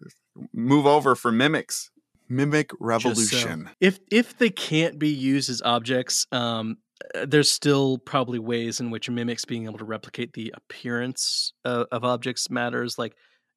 Move 0.52 0.86
over 0.86 1.14
for 1.14 1.32
mimics. 1.32 1.90
Mimic 2.28 2.70
Just 2.70 2.78
so. 2.80 2.84
revolution. 2.84 3.70
If 3.80 3.98
if 4.10 4.36
they 4.36 4.50
can't 4.50 4.98
be 4.98 5.08
used 5.08 5.48
as 5.48 5.62
objects, 5.62 6.26
um, 6.30 6.76
uh, 7.14 7.24
there's 7.26 7.50
still 7.50 7.96
probably 7.98 8.38
ways 8.38 8.80
in 8.80 8.90
which 8.90 9.08
mimics 9.08 9.44
being 9.46 9.64
able 9.64 9.78
to 9.78 9.84
replicate 9.84 10.34
the 10.34 10.52
appearance 10.54 11.52
of, 11.64 11.86
of 11.90 12.04
objects 12.04 12.50
matters. 12.50 12.98
Like, 12.98 13.14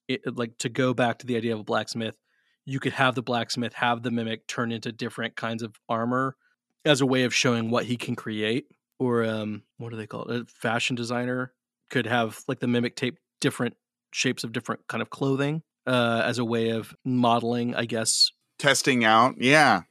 it, 0.07 0.21
like 0.37 0.57
to 0.59 0.69
go 0.69 0.93
back 0.93 1.17
to 1.19 1.27
the 1.27 1.35
idea 1.35 1.53
of 1.53 1.59
a 1.59 1.63
blacksmith, 1.63 2.15
you 2.65 2.79
could 2.79 2.93
have 2.93 3.15
the 3.15 3.21
blacksmith 3.23 3.73
have 3.73 4.03
the 4.03 4.11
mimic 4.11 4.47
turn 4.47 4.71
into 4.71 4.91
different 4.91 5.35
kinds 5.35 5.63
of 5.63 5.75
armor 5.89 6.37
as 6.85 7.01
a 7.01 7.05
way 7.05 7.23
of 7.23 7.33
showing 7.35 7.69
what 7.71 7.85
he 7.85 7.97
can 7.97 8.15
create. 8.15 8.67
Or 9.01 9.25
um, 9.25 9.63
what 9.79 9.89
do 9.89 9.95
they 9.97 10.05
call 10.05 10.25
it? 10.29 10.41
A 10.41 10.45
fashion 10.45 10.95
designer 10.95 11.53
could 11.89 12.05
have 12.05 12.43
like 12.47 12.59
the 12.59 12.67
mimic 12.67 12.95
tape 12.95 13.17
different 13.39 13.75
shapes 14.13 14.43
of 14.43 14.51
different 14.51 14.85
kind 14.85 15.01
of 15.01 15.09
clothing 15.09 15.63
uh, 15.87 16.21
as 16.23 16.37
a 16.37 16.45
way 16.45 16.69
of 16.69 16.95
modeling, 17.03 17.73
I 17.73 17.85
guess, 17.85 18.31
Testing 18.59 19.03
out, 19.03 19.33
yeah. 19.39 19.81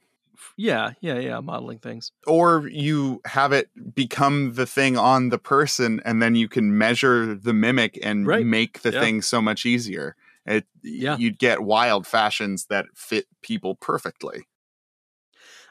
yeah, 0.55 0.93
yeah, 1.01 1.19
yeah, 1.19 1.41
modeling 1.41 1.79
things. 1.79 2.13
Or 2.25 2.69
you 2.69 3.19
have 3.25 3.51
it 3.51 3.69
become 3.93 4.53
the 4.53 4.65
thing 4.65 4.97
on 4.97 5.27
the 5.27 5.37
person, 5.37 6.01
and 6.05 6.21
then 6.21 6.35
you 6.35 6.47
can 6.47 6.77
measure 6.77 7.35
the 7.35 7.51
mimic 7.51 7.99
and 8.01 8.25
Right. 8.25 8.45
make 8.45 8.81
the 8.81 8.93
Yeah. 8.93 9.01
thing 9.01 9.21
so 9.21 9.41
much 9.41 9.65
easier. 9.65 10.15
It, 10.45 10.65
Yeah. 10.83 11.17
You'd 11.17 11.37
get 11.37 11.63
wild 11.63 12.07
fashions 12.07 12.67
that 12.67 12.85
fit 12.95 13.25
people 13.41 13.75
perfectly. 13.75 14.47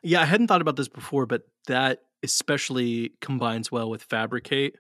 Yeah, 0.03 0.21
I 0.21 0.27
hadn't 0.27 0.49
thought 0.49 0.61
about 0.61 0.77
this 0.77 0.89
before, 0.89 1.25
but 1.25 1.45
that 1.67 2.03
especially 2.23 3.13
combines 3.21 3.71
well 3.73 3.91
with 3.91 4.03
fabricate, 4.03 4.77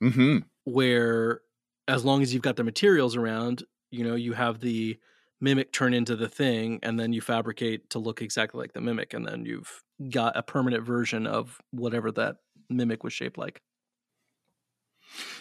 hmm 0.00 0.38
where 0.64 1.40
as 1.88 2.04
long 2.04 2.22
as 2.22 2.32
you've 2.32 2.42
got 2.42 2.56
the 2.56 2.64
materials 2.64 3.16
around, 3.16 3.64
you 3.90 4.02
know, 4.02 4.14
you 4.14 4.32
have 4.32 4.60
the 4.60 4.98
mimic 5.40 5.72
turn 5.72 5.92
into 5.92 6.16
the 6.16 6.28
thing, 6.28 6.78
and 6.82 6.98
then 6.98 7.12
you 7.12 7.20
fabricate 7.20 7.90
to 7.90 7.98
look 7.98 8.22
exactly 8.22 8.58
like 8.58 8.72
the 8.72 8.80
mimic, 8.80 9.12
and 9.12 9.26
then 9.26 9.44
you've 9.44 9.82
got 10.10 10.36
a 10.36 10.42
permanent 10.42 10.84
version 10.84 11.26
of 11.26 11.60
whatever 11.70 12.10
that 12.10 12.36
mimic 12.70 13.04
was 13.04 13.12
shaped 13.12 13.36
like. 13.36 13.60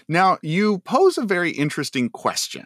Now, 0.08 0.38
you 0.41 0.80
pose 0.80 1.17
a 1.17 1.26
very 1.26 1.52
interesting 1.52 2.10
question. 2.10 2.65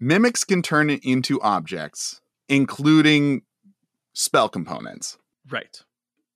Mimics 0.00 0.44
can 0.44 0.60
turn 0.60 0.90
it 0.90 1.00
into 1.04 1.40
objects, 1.40 2.20
including 2.48 3.42
spell 4.12 4.48
components. 4.48 5.16
Right. 5.48 5.80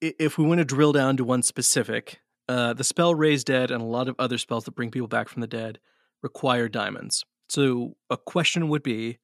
If 0.00 0.38
we 0.38 0.44
want 0.44 0.58
to 0.58 0.64
drill 0.64 0.92
down 0.92 1.16
to 1.16 1.24
one 1.24 1.42
specific, 1.42 2.20
uh, 2.48 2.72
the 2.72 2.84
spell 2.84 3.14
Raise 3.14 3.44
Dead 3.44 3.70
and 3.70 3.82
a 3.82 3.87
lot 3.87 4.08
of 4.08 4.14
other 4.18 4.38
spells 4.38 4.64
that 4.64 4.74
bring 4.74 4.90
people 4.90 5.08
back 5.08 5.28
from 5.28 5.40
the 5.40 5.46
dead 5.46 5.80
require 6.22 6.68
diamonds. 6.68 7.24
So 7.48 7.96
a 8.08 8.16
question 8.16 8.68
would 8.68 8.82
be 8.82 9.18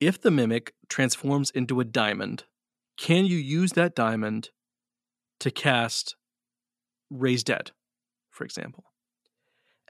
if 0.00 0.20
the 0.20 0.30
mimic 0.30 0.74
transforms 0.88 1.50
into 1.50 1.80
a 1.80 1.84
diamond, 1.84 2.44
can 2.96 3.26
you 3.26 3.36
use 3.36 3.72
that 3.72 3.94
diamond 3.94 4.50
to 5.40 5.50
cast 5.50 6.16
Raise 7.10 7.44
Dead, 7.44 7.72
for 8.30 8.44
example? 8.44 8.84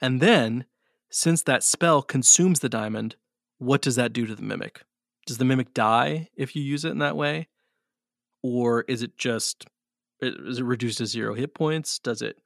And 0.03 0.21
then, 0.21 0.67
since 1.11 1.43
that 1.43 1.63
spell 1.63 2.03
consumes 2.03 2.61
the 2.61 2.69
diamond, 2.69 3.17
what 3.59 3.81
does 3.81 3.97
that 3.97 4.13
do 4.13 4.27
to 4.27 4.35
the 4.35 4.43
mimic? 4.43 4.83
Does 5.27 5.39
the 5.39 5.45
mimic 5.45 5.73
die 5.73 6.29
if 6.37 6.55
you 6.55 6.63
use 6.63 6.85
it 6.85 6.91
in 6.91 6.99
that 6.99 7.17
way? 7.17 7.49
or 8.47 8.83
is 8.83 9.03
it 9.03 9.17
just 9.19 9.67
is 10.21 10.59
it 10.59 10.65
reduced 10.65 10.99
to 10.99 11.07
zero 11.07 11.35
hit 11.35 11.55
points 11.55 11.99
does 11.99 12.23
it 12.23 12.39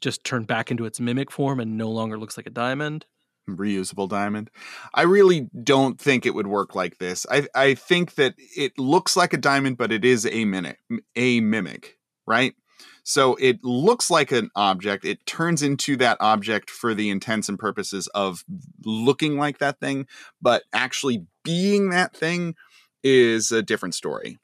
just 0.00 0.24
turn 0.24 0.44
back 0.44 0.70
into 0.70 0.86
its 0.86 1.00
mimic 1.00 1.30
form 1.30 1.60
and 1.60 1.76
no 1.76 1.90
longer 1.90 2.18
looks 2.18 2.36
like 2.36 2.46
a 2.46 2.50
diamond 2.50 3.06
Reusable 3.48 4.08
diamond. 4.08 4.50
I 4.94 5.02
really 5.02 5.48
don't 5.62 6.00
think 6.00 6.24
it 6.24 6.34
would 6.34 6.46
work 6.46 6.74
like 6.74 6.98
this. 6.98 7.26
I, 7.30 7.48
I 7.54 7.74
think 7.74 8.14
that 8.14 8.34
it 8.56 8.78
looks 8.78 9.16
like 9.16 9.32
a 9.32 9.38
diamond, 9.38 9.76
but 9.76 9.92
it 9.92 10.04
is 10.04 10.26
a 10.26 10.44
mimic, 10.44 10.78
a 11.16 11.40
mimic, 11.40 11.98
right? 12.26 12.54
So 13.02 13.34
it 13.36 13.62
looks 13.64 14.10
like 14.10 14.30
an 14.30 14.50
object. 14.54 15.04
It 15.04 15.24
turns 15.26 15.62
into 15.62 15.96
that 15.96 16.18
object 16.20 16.70
for 16.70 16.94
the 16.94 17.10
intents 17.10 17.48
and 17.48 17.58
purposes 17.58 18.08
of 18.08 18.44
looking 18.84 19.36
like 19.36 19.58
that 19.58 19.80
thing, 19.80 20.06
but 20.40 20.62
actually 20.72 21.26
being 21.42 21.90
that 21.90 22.14
thing 22.14 22.54
is 23.02 23.50
a 23.50 23.62
different 23.62 23.94
story. 23.94 24.38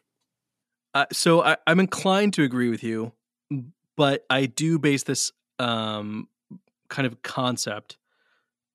Uh, 0.96 1.06
so 1.12 1.42
I, 1.42 1.56
i'm 1.66 1.80
inclined 1.80 2.32
to 2.34 2.42
agree 2.42 2.68
with 2.68 2.82
you 2.82 3.12
but 3.96 4.24
i 4.30 4.46
do 4.46 4.78
base 4.78 5.02
this 5.04 5.32
um, 5.58 6.28
kind 6.88 7.06
of 7.06 7.22
concept 7.22 7.96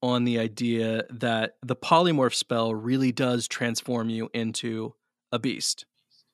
on 0.01 0.23
the 0.23 0.39
idea 0.39 1.03
that 1.11 1.57
the 1.61 1.75
polymorph 1.75 2.33
spell 2.33 2.73
really 2.73 3.11
does 3.11 3.47
transform 3.47 4.09
you 4.09 4.29
into 4.33 4.93
a 5.31 5.39
beast 5.39 5.85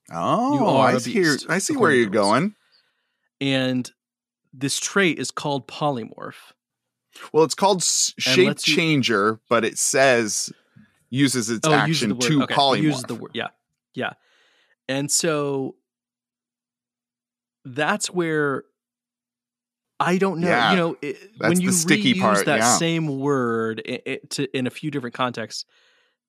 Oh, 0.09 0.77
I 0.77 0.97
see. 0.99 1.13
beast, 1.15 1.45
I 1.49 1.57
see 1.57 1.75
where 1.75 1.91
you're 1.91 2.09
going. 2.09 2.55
and 3.41 3.91
this 4.53 4.79
trait 4.79 5.19
is 5.19 5.31
called 5.31 5.67
polymorph 5.67 6.53
Well, 7.33 7.43
it's 7.43 7.55
called 7.55 7.83
shape 7.83 8.47
you- 8.47 8.53
changer, 8.55 9.39
but 9.49 9.65
it 9.65 9.77
says 9.77 10.49
uses 11.09 11.49
its 11.49 11.67
Oh, 11.67 11.71
it 11.73 11.75
action 11.75 12.09
the 12.11 12.15
to 12.15 12.43
okay, 12.43 12.53
it 12.53 12.57
polymorph. 12.57 12.81
Uses 12.83 13.03
the 13.03 13.15
word. 13.15 13.31
Yeah, 13.33 13.47
yeah. 13.95 14.13
And 14.89 15.11
so 15.11 15.75
that's 17.65 18.07
where 18.09 18.63
I 19.99 20.17
don't 20.17 20.39
know. 20.39 20.47
Yeah, 20.47 20.71
you 20.71 20.77
know, 20.77 20.97
it, 21.01 21.17
when 21.37 21.55
the 21.55 21.63
you 21.63 21.71
sticky 21.71 22.13
reuse 22.15 22.21
part, 22.21 22.45
that 22.45 22.59
yeah. 22.59 22.77
same 22.77 23.19
word 23.19 23.81
i 23.87 23.99
i 24.07 24.19
to, 24.29 24.57
in 24.57 24.67
a 24.67 24.69
few 24.69 24.91
different 24.91 25.15
contexts, 25.15 25.65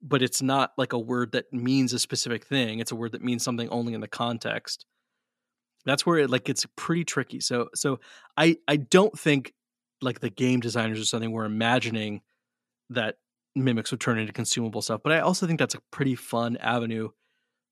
but 0.03 0.23
it's 0.23 0.41
not 0.41 0.73
like 0.79 0.93
a 0.93 0.99
word 0.99 1.33
that 1.33 1.53
means 1.53 1.93
a 1.93 1.99
specific 1.99 2.45
thing. 2.45 2.79
It's 2.79 2.93
a 2.93 2.97
word 2.97 3.13
that 3.13 3.23
means 3.23 3.43
something 3.45 3.69
only 3.69 3.95
in 3.95 4.01
the 4.01 4.09
context. 4.09 4.87
That's 5.85 6.07
where 6.07 6.19
it 6.19 6.31
like 6.31 6.45
gets 6.45 6.67
pretty 6.77 7.05
tricky. 7.05 7.41
So, 7.41 7.69
so 7.75 8.01
I 8.37 8.57
I 8.67 8.77
don't 8.77 9.17
think 9.19 9.53
like 10.01 10.21
the 10.21 10.31
game 10.31 10.61
designers 10.61 11.01
or 11.01 11.05
something 11.05 11.33
were 11.33 11.45
imagining 11.45 12.23
that 12.91 13.17
mimics 13.55 13.91
would 13.91 14.01
turn 14.01 14.19
into 14.19 14.33
consumable 14.33 14.81
stuff. 14.81 15.01
But 15.03 15.13
I 15.13 15.21
also 15.21 15.47
think 15.47 15.59
that's 15.59 15.75
a 15.75 15.81
pretty 15.91 16.15
fun 16.15 16.57
avenue 16.59 17.11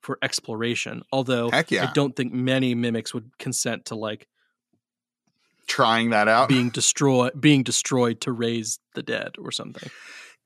for 0.06 0.18
exploration. 0.22 1.02
Although 1.10 1.50
yeah. 1.68 1.88
I 1.88 1.92
don't 1.92 2.14
think 2.14 2.32
many 2.32 2.76
mimics 2.76 3.12
would 3.12 3.36
consent 3.38 3.86
to 3.86 3.96
like 3.96 4.28
Trying 5.66 6.10
that 6.10 6.28
out. 6.28 6.48
being 6.48 6.70
destroyed 6.70 7.32
being 7.38 7.64
destroyed 7.64 8.20
to 8.20 8.30
raise 8.30 8.78
the 8.94 9.02
dead 9.02 9.32
or 9.36 9.50
something. 9.50 9.90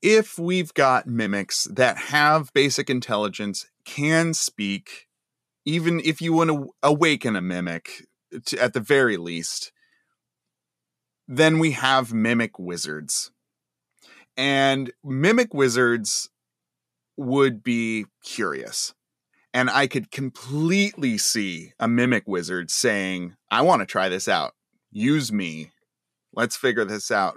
if 0.01 0.39
we've 0.39 0.73
got 0.73 1.07
mimics 1.07 1.65
that 1.65 1.99
have 1.99 2.51
basic 2.55 2.89
intelligence, 2.89 3.67
can 3.85 4.33
speak, 4.33 5.09
even 5.67 6.01
if 6.03 6.23
you 6.23 6.33
want 6.33 6.49
to 6.49 6.71
awaken 6.83 7.37
a 7.37 7.43
mimic 7.43 8.07
to, 8.47 8.59
at 8.59 8.73
the 8.73 8.81
very 8.81 9.19
least, 9.19 9.73
then 11.29 11.59
we 11.59 11.73
have 11.73 12.15
mimic 12.15 12.59
wizards. 12.59 13.31
And 14.39 14.91
mimic 15.05 15.53
wizards 15.53 16.31
would 17.19 17.63
be 17.63 18.07
curious. 18.25 18.95
And 19.53 19.69
I 19.69 19.87
could 19.87 20.11
completely 20.11 21.19
see 21.19 21.73
a 21.81 21.89
mimic 21.89 22.25
wizard 22.27 22.71
saying, 22.71 23.35
I 23.51 23.63
want 23.63 23.81
to 23.81 23.87
try 23.87 24.09
this 24.09 24.29
out. 24.29 24.53
Use 24.93 25.33
me. 25.33 25.71
Let's 26.33 26.57
figure 26.57 26.85
this 26.85 27.11
out. 27.11 27.35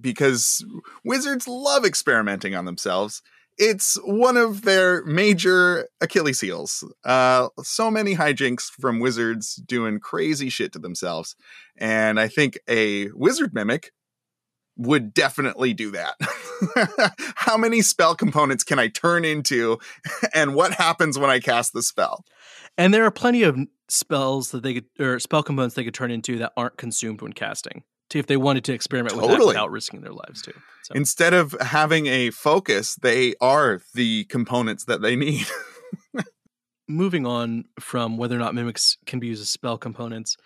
Because 0.00 0.64
wizards 1.04 1.48
love 1.48 1.84
experimenting 1.84 2.54
on 2.54 2.64
themselves. 2.64 3.22
It's 3.56 3.98
one 4.04 4.36
of 4.36 4.62
their 4.62 5.04
major 5.04 5.88
Achilles 6.00 6.40
heels. 6.40 6.84
Uh, 7.04 7.48
so 7.60 7.90
many 7.90 8.14
hijinks 8.14 8.70
from 8.70 9.00
wizards 9.00 9.56
doing 9.56 9.98
crazy 9.98 10.48
shit 10.48 10.72
to 10.74 10.78
themselves. 10.78 11.34
And 11.76 12.20
I 12.20 12.28
think 12.28 12.58
a 12.68 13.10
wizard 13.10 13.52
mimic 13.52 13.90
would 14.78 15.12
definitely 15.12 15.74
do 15.74 15.90
that. 15.90 16.14
How 17.34 17.56
many 17.56 17.82
spell 17.82 18.14
components 18.14 18.64
can 18.64 18.78
I 18.78 18.88
turn 18.88 19.24
into, 19.24 19.78
and 20.34 20.54
what 20.54 20.72
happens 20.72 21.18
when 21.18 21.30
I 21.30 21.40
cast 21.40 21.72
the 21.72 21.82
spell? 21.82 22.24
And 22.78 22.94
there 22.94 23.04
are 23.04 23.10
plenty 23.10 23.42
of 23.42 23.58
spells 23.88 24.52
that 24.52 24.62
they 24.62 24.74
could, 24.74 24.86
or 24.98 25.18
spell 25.18 25.42
components 25.42 25.74
they 25.74 25.84
could 25.84 25.94
turn 25.94 26.10
into 26.10 26.38
that 26.38 26.52
aren't 26.56 26.76
consumed 26.76 27.20
when 27.20 27.32
casting. 27.32 27.82
To 28.10 28.18
if 28.18 28.26
they 28.26 28.38
wanted 28.38 28.64
to 28.64 28.72
experiment 28.72 29.16
with 29.16 29.28
that 29.28 29.46
without 29.46 29.70
risking 29.70 30.00
their 30.00 30.14
lives 30.14 30.40
too. 30.40 30.54
So, 30.84 30.94
Instead 30.94 31.34
of 31.34 31.54
having 31.60 32.06
a 32.06 32.30
focus, 32.30 32.94
they 32.94 33.34
are 33.38 33.82
the 33.92 34.24
components 34.24 34.84
that 34.84 35.02
they 35.02 35.14
need. 35.14 35.46
moving 36.88 37.26
on 37.26 37.66
from 37.78 38.16
whether 38.16 38.34
or 38.34 38.38
not 38.38 38.54
mimics 38.54 38.96
can 39.06 39.20
be 39.20 39.28
used 39.28 39.42
as 39.42 39.50
spell 39.50 39.76
components, 39.76 40.36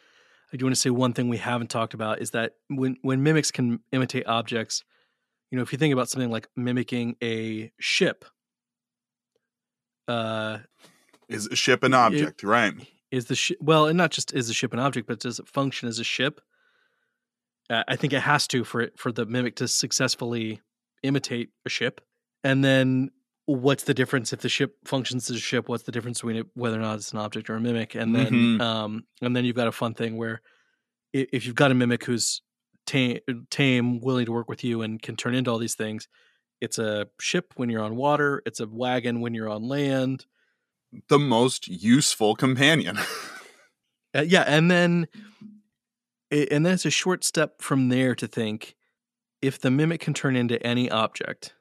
I 0.52 0.56
do 0.56 0.64
want 0.66 0.74
to 0.74 0.80
say 0.80 0.90
one 0.90 1.12
thing 1.14 1.28
we 1.28 1.38
haven't 1.38 1.70
talked 1.70 1.94
about 1.94 2.20
is 2.20 2.32
that 2.32 2.52
when 2.68 2.96
when 3.02 3.22
mimics 3.22 3.50
can 3.50 3.80
imitate 3.90 4.26
objects, 4.26 4.84
you 5.50 5.56
know, 5.56 5.62
if 5.62 5.72
you 5.72 5.78
think 5.78 5.92
about 5.92 6.08
something 6.08 6.30
like 6.30 6.48
mimicking 6.56 7.16
a 7.22 7.72
ship, 7.80 8.24
uh, 10.08 10.58
Is 11.28 11.46
a 11.46 11.56
ship 11.56 11.82
an 11.82 11.94
It- 11.94 11.96
object, 11.96 12.42
right? 12.42 12.74
is 13.10 13.26
the 13.26 13.34
ship 13.34 13.58
well, 13.60 13.86
and 13.86 13.96
not 13.96 14.10
just 14.10 14.32
is 14.34 14.48
the 14.48 14.54
ship 14.54 14.72
an 14.72 14.78
object, 14.78 15.06
but 15.06 15.20
does 15.20 15.38
it 15.38 15.48
function 15.48 15.88
as 15.88 15.98
a 15.98 16.04
ship? 16.04 16.40
Uh, 17.70 17.84
I 17.88 17.96
think 17.96 18.12
it 18.12 18.20
has 18.20 18.46
to 18.48 18.64
for 18.64 18.80
it 18.80 18.98
for 18.98 19.12
the 19.12 19.24
mimic 19.26 19.56
to 19.56 19.68
successfully 19.68 20.60
imitate 21.02 21.50
a 21.64 21.68
ship. 21.70 22.00
And 22.44 22.64
then 22.64 23.10
what's 23.46 23.84
the 23.84 23.94
difference 23.94 24.32
if 24.32 24.40
the 24.40 24.48
ship 24.48 24.76
functions 24.84 25.28
as 25.30 25.36
a 25.36 25.40
ship? 25.40 25.68
What's 25.68 25.84
the 25.84 25.92
difference 25.92 26.20
between 26.20 26.36
it, 26.36 26.46
whether 26.54 26.76
or 26.78 26.82
not 26.82 26.96
it's 26.96 27.12
an 27.12 27.18
object 27.18 27.50
or 27.50 27.54
a 27.56 27.60
mimic? 27.60 27.94
And 27.94 28.14
then 28.14 28.32
Mhm. 28.32 28.60
um 28.60 29.04
and 29.20 29.34
then 29.36 29.44
you've 29.44 29.56
got 29.56 29.68
a 29.68 29.72
fun 29.72 29.94
thing 29.94 30.16
where 30.16 30.42
if 31.12 31.44
you've 31.46 31.54
got 31.54 31.70
a 31.70 31.74
mimic 31.74 32.04
who's 32.04 32.40
tame, 32.86 33.20
tame, 33.50 34.00
willing 34.00 34.26
to 34.26 34.32
work 34.32 34.48
with 34.48 34.64
you, 34.64 34.82
and 34.82 35.00
can 35.02 35.14
turn 35.16 35.34
into 35.34 35.50
all 35.50 35.58
these 35.58 35.74
things, 35.74 36.08
it's 36.60 36.78
a 36.78 37.08
ship 37.20 37.52
when 37.56 37.68
you're 37.68 37.82
on 37.82 37.96
water. 37.96 38.42
It's 38.46 38.60
a 38.60 38.66
wagon 38.66 39.20
when 39.20 39.34
you're 39.34 39.48
on 39.48 39.68
land. 39.68 40.26
The 41.08 41.18
most 41.18 41.68
useful 41.68 42.34
companion. 42.36 42.98
Uh, 44.14 44.20
yeah, 44.20 44.42
and 44.46 44.70
then 44.70 45.08
and 46.30 46.66
then 46.66 46.74
it's 46.74 46.84
a 46.84 46.90
short 46.90 47.24
step 47.24 47.62
from 47.62 47.88
there 47.88 48.14
to 48.14 48.26
think 48.26 48.74
if 49.40 49.58
the 49.58 49.70
mimic 49.70 50.00
can 50.02 50.12
turn 50.14 50.36
into 50.36 50.62
any 50.66 50.90
object, 50.90 51.54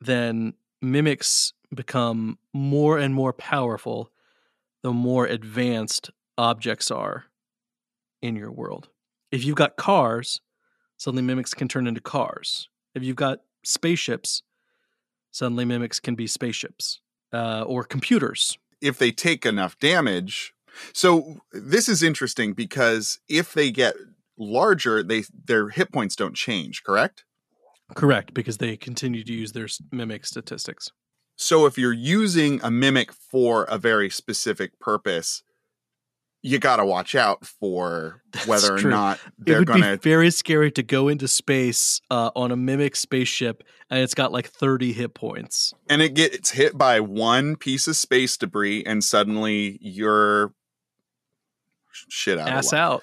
then 0.00 0.52
mimics 0.80 1.52
become 1.74 2.38
more 2.52 2.98
and 2.98 3.14
more 3.14 3.32
powerful 3.32 4.10
the 4.82 4.92
more 4.92 5.26
advanced 5.26 6.10
objects 6.36 6.90
are 6.90 7.24
in 8.22 8.36
your 8.36 8.50
world. 8.50 8.88
If 9.30 9.44
you've 9.44 9.56
got 9.56 9.76
cars, 9.76 10.40
suddenly 10.96 11.22
mimics 11.22 11.52
can 11.52 11.68
turn 11.68 11.86
into 11.86 12.00
cars. 12.00 12.68
If 12.94 13.02
you've 13.02 13.16
got 13.16 13.40
spaceships, 13.64 14.42
suddenly 15.30 15.64
mimics 15.64 16.00
can 16.00 16.14
be 16.14 16.26
spaceships 16.26 17.00
uh, 17.32 17.62
or 17.62 17.84
computers. 17.84 18.56
if 18.80 18.98
they 18.98 19.10
take 19.10 19.44
enough 19.44 19.78
damage. 19.78 20.54
So 20.92 21.40
this 21.52 21.88
is 21.88 22.02
interesting 22.02 22.52
because 22.52 23.18
if 23.28 23.52
they 23.52 23.70
get 23.70 23.94
larger, 24.38 25.02
they 25.02 25.24
their 25.46 25.70
hit 25.70 25.92
points 25.92 26.14
don't 26.16 26.36
change, 26.36 26.84
correct? 26.84 27.24
Correct, 27.94 28.34
because 28.34 28.58
they 28.58 28.76
continue 28.76 29.24
to 29.24 29.32
use 29.32 29.52
their 29.52 29.68
mimic 29.90 30.26
statistics. 30.26 30.90
So 31.36 31.66
if 31.66 31.78
you're 31.78 31.92
using 31.92 32.60
a 32.62 32.70
mimic 32.70 33.12
for 33.12 33.64
a 33.64 33.78
very 33.78 34.10
specific 34.10 34.78
purpose, 34.80 35.42
you 36.42 36.58
got 36.58 36.76
to 36.76 36.84
watch 36.84 37.14
out 37.14 37.46
for 37.46 38.22
That's 38.32 38.46
whether 38.46 38.76
or 38.76 38.82
not 38.82 39.20
they're 39.38 39.64
going 39.64 39.82
to 39.82 39.96
be 39.96 40.02
very 40.02 40.30
scary 40.30 40.70
to 40.72 40.82
go 40.82 41.08
into 41.08 41.28
space 41.28 42.00
uh, 42.10 42.30
on 42.34 42.50
a 42.50 42.56
mimic 42.56 42.96
spaceship 42.96 43.62
and 43.90 44.00
it's 44.00 44.14
got 44.14 44.32
like 44.32 44.48
30 44.48 44.92
hit 44.92 45.14
points. 45.14 45.72
and 45.88 46.02
it 46.02 46.14
gets 46.14 46.50
hit 46.50 46.76
by 46.76 47.00
one 47.00 47.56
piece 47.56 47.88
of 47.88 47.96
space 47.96 48.36
debris 48.36 48.84
and 48.84 49.02
suddenly 49.02 49.78
you're 49.80 50.52
shit 52.08 52.38
out 52.38 52.48
Ass 52.48 52.72
out. 52.72 53.02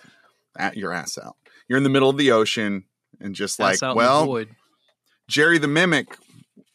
at 0.57 0.77
your 0.77 0.93
ass 0.93 1.17
out. 1.17 1.35
You're 1.67 1.77
in 1.77 1.83
the 1.83 1.89
middle 1.89 2.09
of 2.09 2.17
the 2.17 2.31
ocean 2.31 2.85
and 3.19 3.35
just 3.35 3.59
like, 3.59 3.73
ass 3.73 3.79
the 3.79 3.93
well. 3.95 4.45
Jerry 5.27 5.57
the 5.57 5.67
Mimic, 5.67 6.17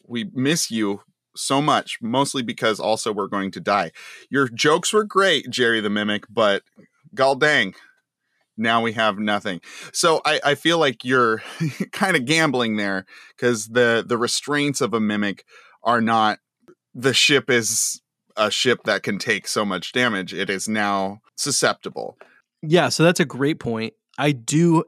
we 0.07 0.29
miss 0.33 0.71
you 0.71 1.01
so 1.35 1.61
much, 1.61 1.97
mostly 2.01 2.43
because 2.43 2.79
also 2.79 3.13
we're 3.13 3.27
going 3.27 3.51
to 3.51 3.59
die. 3.59 3.91
Your 4.29 4.47
jokes 4.49 4.91
were 4.91 5.03
great, 5.03 5.49
Jerry 5.49 5.79
the 5.79 5.89
Mimic, 5.89 6.25
but 6.29 6.63
gall 7.15 7.35
dang, 7.35 7.73
now 8.57 8.81
we 8.81 8.93
have 8.93 9.17
nothing. 9.17 9.61
So 9.93 10.21
I, 10.25 10.39
I 10.43 10.55
feel 10.55 10.77
like 10.77 11.03
you're 11.03 11.41
kind 11.91 12.15
of 12.15 12.25
gambling 12.25 12.77
there 12.77 13.05
because 13.35 13.67
the 13.67 14.03
the 14.05 14.17
restraints 14.17 14.81
of 14.81 14.93
a 14.93 14.99
mimic 14.99 15.45
are 15.83 16.01
not 16.01 16.39
the 16.93 17.13
ship 17.13 17.49
is 17.49 18.01
a 18.37 18.51
ship 18.51 18.83
that 18.85 19.03
can 19.03 19.17
take 19.17 19.47
so 19.47 19.65
much 19.65 19.91
damage. 19.91 20.33
It 20.33 20.49
is 20.49 20.67
now 20.67 21.21
susceptible. 21.35 22.17
Yeah, 22.61 22.89
so 22.89 23.03
that's 23.03 23.19
a 23.19 23.25
great 23.25 23.59
point. 23.59 23.93
I 24.17 24.31
do 24.31 24.83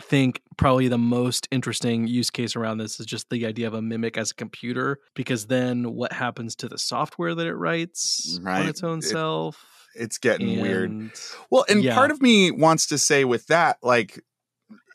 think 0.00 0.42
probably 0.56 0.88
the 0.88 0.98
most 0.98 1.48
interesting 1.50 2.06
use 2.06 2.30
case 2.30 2.56
around 2.56 2.78
this 2.78 2.98
is 2.98 3.06
just 3.06 3.28
the 3.30 3.46
idea 3.46 3.66
of 3.66 3.74
a 3.74 3.82
mimic 3.82 4.16
as 4.16 4.30
a 4.30 4.34
computer 4.34 4.98
because 5.14 5.46
then 5.46 5.94
what 5.94 6.12
happens 6.12 6.56
to 6.56 6.68
the 6.68 6.78
software 6.78 7.34
that 7.34 7.46
it 7.46 7.54
writes 7.54 8.38
mm, 8.38 8.46
Right. 8.46 8.60
on 8.62 8.68
its 8.68 8.82
own 8.82 8.98
It- 8.98 9.02
self? 9.04 9.64
It's 9.94 10.18
getting 10.18 10.60
weird. 10.60 11.10
Well, 11.50 11.64
and 11.70 11.82
Yeah. 11.82 11.94
part 11.94 12.10
of 12.10 12.20
me 12.20 12.50
wants 12.50 12.86
to 12.88 12.98
say 12.98 13.24
with 13.24 13.46
that, 13.46 13.78
like, 13.82 14.22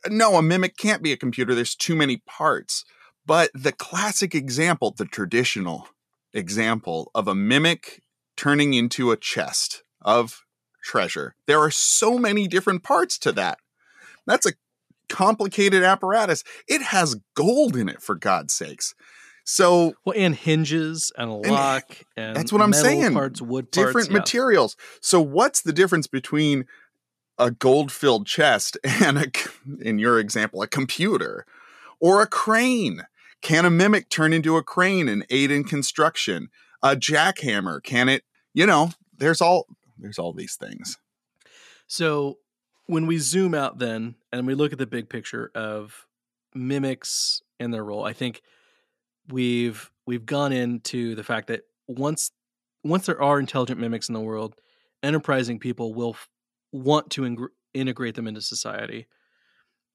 no, 0.07 0.35
a 0.35 0.41
mimic 0.43 0.77
can't 0.77 1.01
be 1.01 1.11
a 1.11 1.17
computer. 1.17 1.55
There's 1.55 1.75
too 1.75 1.95
many 1.95 2.17
parts. 2.17 2.85
But 3.25 3.49
the 3.55 3.71
classic 3.71 4.35
example, 4.35 4.93
the 4.95 5.05
traditional 5.05 5.87
example 6.33 7.11
of 7.15 7.27
a 7.27 7.35
mimic 7.35 8.01
turning 8.37 8.73
into 8.73 9.11
a 9.11 9.17
chest 9.17 9.83
of 10.01 10.43
treasure, 10.83 11.35
there 11.47 11.59
are 11.59 11.71
so 11.71 12.17
many 12.17 12.47
different 12.47 12.83
parts 12.83 13.17
to 13.19 13.31
that. 13.33 13.57
That's 14.25 14.45
a 14.45 14.53
complicated 15.11 15.83
apparatus. 15.83 16.43
It 16.67 16.81
has 16.81 17.15
gold 17.35 17.75
in 17.75 17.89
it, 17.89 18.01
for 18.01 18.15
God's 18.15 18.53
sakes. 18.53 18.95
So 19.43 19.95
Well, 20.05 20.15
and 20.17 20.33
hinges 20.33 21.11
and 21.17 21.29
a 21.29 21.33
lock 21.33 21.97
and 22.15 22.35
that's 22.35 22.53
what 22.53 22.61
I'm 22.61 22.73
saying. 22.73 23.13
Parts, 23.13 23.41
wood 23.41 23.69
different 23.71 24.09
yeah. 24.09 24.17
materials. 24.17 24.77
So 25.01 25.19
what's 25.19 25.61
the 25.61 25.73
difference 25.73 26.07
between 26.07 26.65
a 27.37 27.51
gold-filled 27.51 28.27
chest 28.27 28.77
and 28.83 29.17
a, 29.17 29.31
in 29.81 29.99
your 29.99 30.19
example, 30.19 30.61
a 30.61 30.67
computer 30.67 31.45
or 31.99 32.21
a 32.21 32.27
crane? 32.27 33.01
Can 33.41 33.65
a 33.65 33.71
mimic 33.71 34.09
turn 34.09 34.33
into 34.33 34.55
a 34.55 34.63
crane 34.63 35.09
and 35.09 35.25
aid 35.29 35.49
in 35.51 35.63
construction? 35.63 36.49
A 36.83 36.95
jackhammer, 36.95 37.83
can 37.83 38.07
it? 38.07 38.23
You 38.53 38.67
know, 38.67 38.91
there's 39.17 39.41
all 39.41 39.65
there's 39.97 40.19
all 40.19 40.33
these 40.33 40.55
things. 40.55 40.97
So 41.87 42.37
when 42.87 43.07
we 43.07 43.17
zoom 43.17 43.53
out 43.53 43.79
then 43.79 44.15
and 44.31 44.45
we 44.47 44.55
look 44.55 44.71
at 44.71 44.79
the 44.79 44.87
big 44.87 45.09
picture 45.09 45.51
of 45.55 46.05
mimics 46.53 47.41
and 47.59 47.73
their 47.73 47.83
role, 47.83 48.03
I 48.05 48.13
think 48.13 48.41
we've 49.29 49.91
we've 50.05 50.25
gone 50.25 50.51
into 50.51 51.15
the 51.15 51.23
fact 51.23 51.47
that 51.47 51.61
once 51.87 52.31
once 52.83 53.05
there 53.05 53.21
are 53.21 53.39
intelligent 53.39 53.79
mimics 53.79 54.09
in 54.09 54.13
the 54.13 54.19
world, 54.19 54.55
enterprising 55.03 55.59
people 55.59 55.93
will 55.93 56.11
f- 56.11 56.29
want 56.71 57.09
to 57.11 57.25
ing- 57.25 57.47
integrate 57.73 58.15
them 58.15 58.27
into 58.27 58.41
society, 58.41 59.07